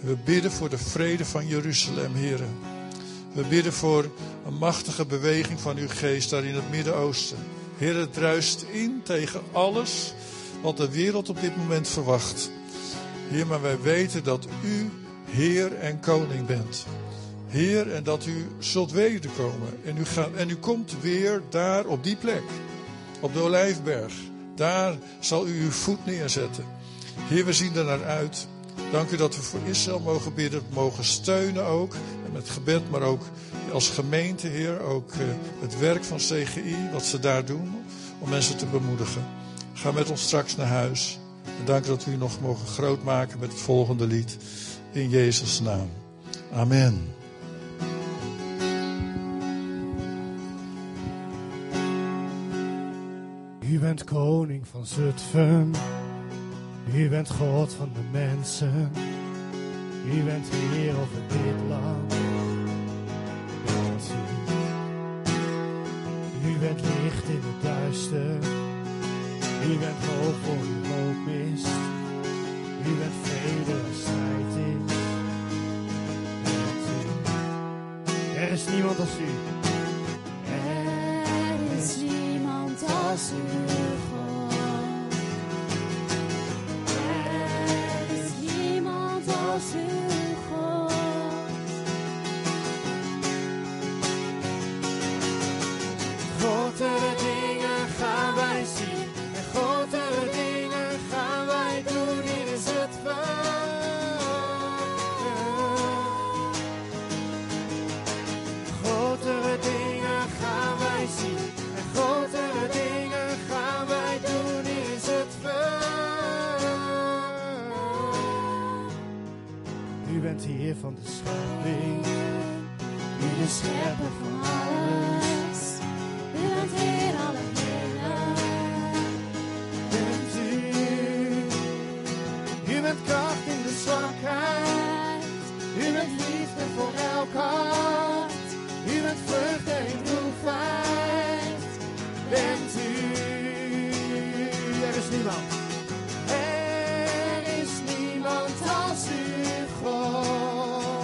[0.00, 2.40] We bidden voor de vrede van Jeruzalem, Heer.
[3.32, 4.10] We bidden voor
[4.46, 7.38] een machtige beweging van uw geest daar in het Midden-Oosten.
[7.76, 10.14] Heer, het druist in tegen alles
[10.62, 12.50] wat de wereld op dit moment verwacht.
[13.28, 14.90] Heer, maar wij weten dat u
[15.24, 16.86] Heer en Koning bent.
[17.48, 19.68] Heer, en dat u zult wederkomen.
[19.84, 22.42] En u, gaat, en u komt weer daar op die plek,
[23.20, 24.12] op de Olijfberg.
[24.54, 26.64] Daar zal u uw voet neerzetten.
[27.16, 28.46] Heer, we zien er naar uit.
[28.92, 31.94] Dank u dat we voor Israël mogen bidden, mogen steunen ook.
[31.94, 33.22] En met gebed, maar ook
[33.72, 34.80] als gemeente, Heer.
[34.80, 35.20] Ook uh,
[35.60, 37.84] het werk van CGI, wat ze daar doen,
[38.18, 39.24] om mensen te bemoedigen.
[39.72, 41.18] Ga met ons straks naar huis.
[41.44, 44.36] En dank u dat we u nog mogen groot maken met het volgende lied.
[44.92, 45.90] In Jezus' naam.
[46.52, 47.14] Amen.
[53.70, 55.72] U bent koning van Zutphen.
[56.94, 58.92] U bent God van de mensen.
[60.06, 62.12] U bent Heer over dit land.
[66.44, 66.58] U.
[66.60, 68.36] bent licht in het duister.
[69.66, 71.66] U bent hoop voor uw hoop mist.
[72.86, 74.92] U bent vrede als strijd is.
[78.36, 79.30] Er is niemand als u.
[80.52, 83.87] Er is niemand als u,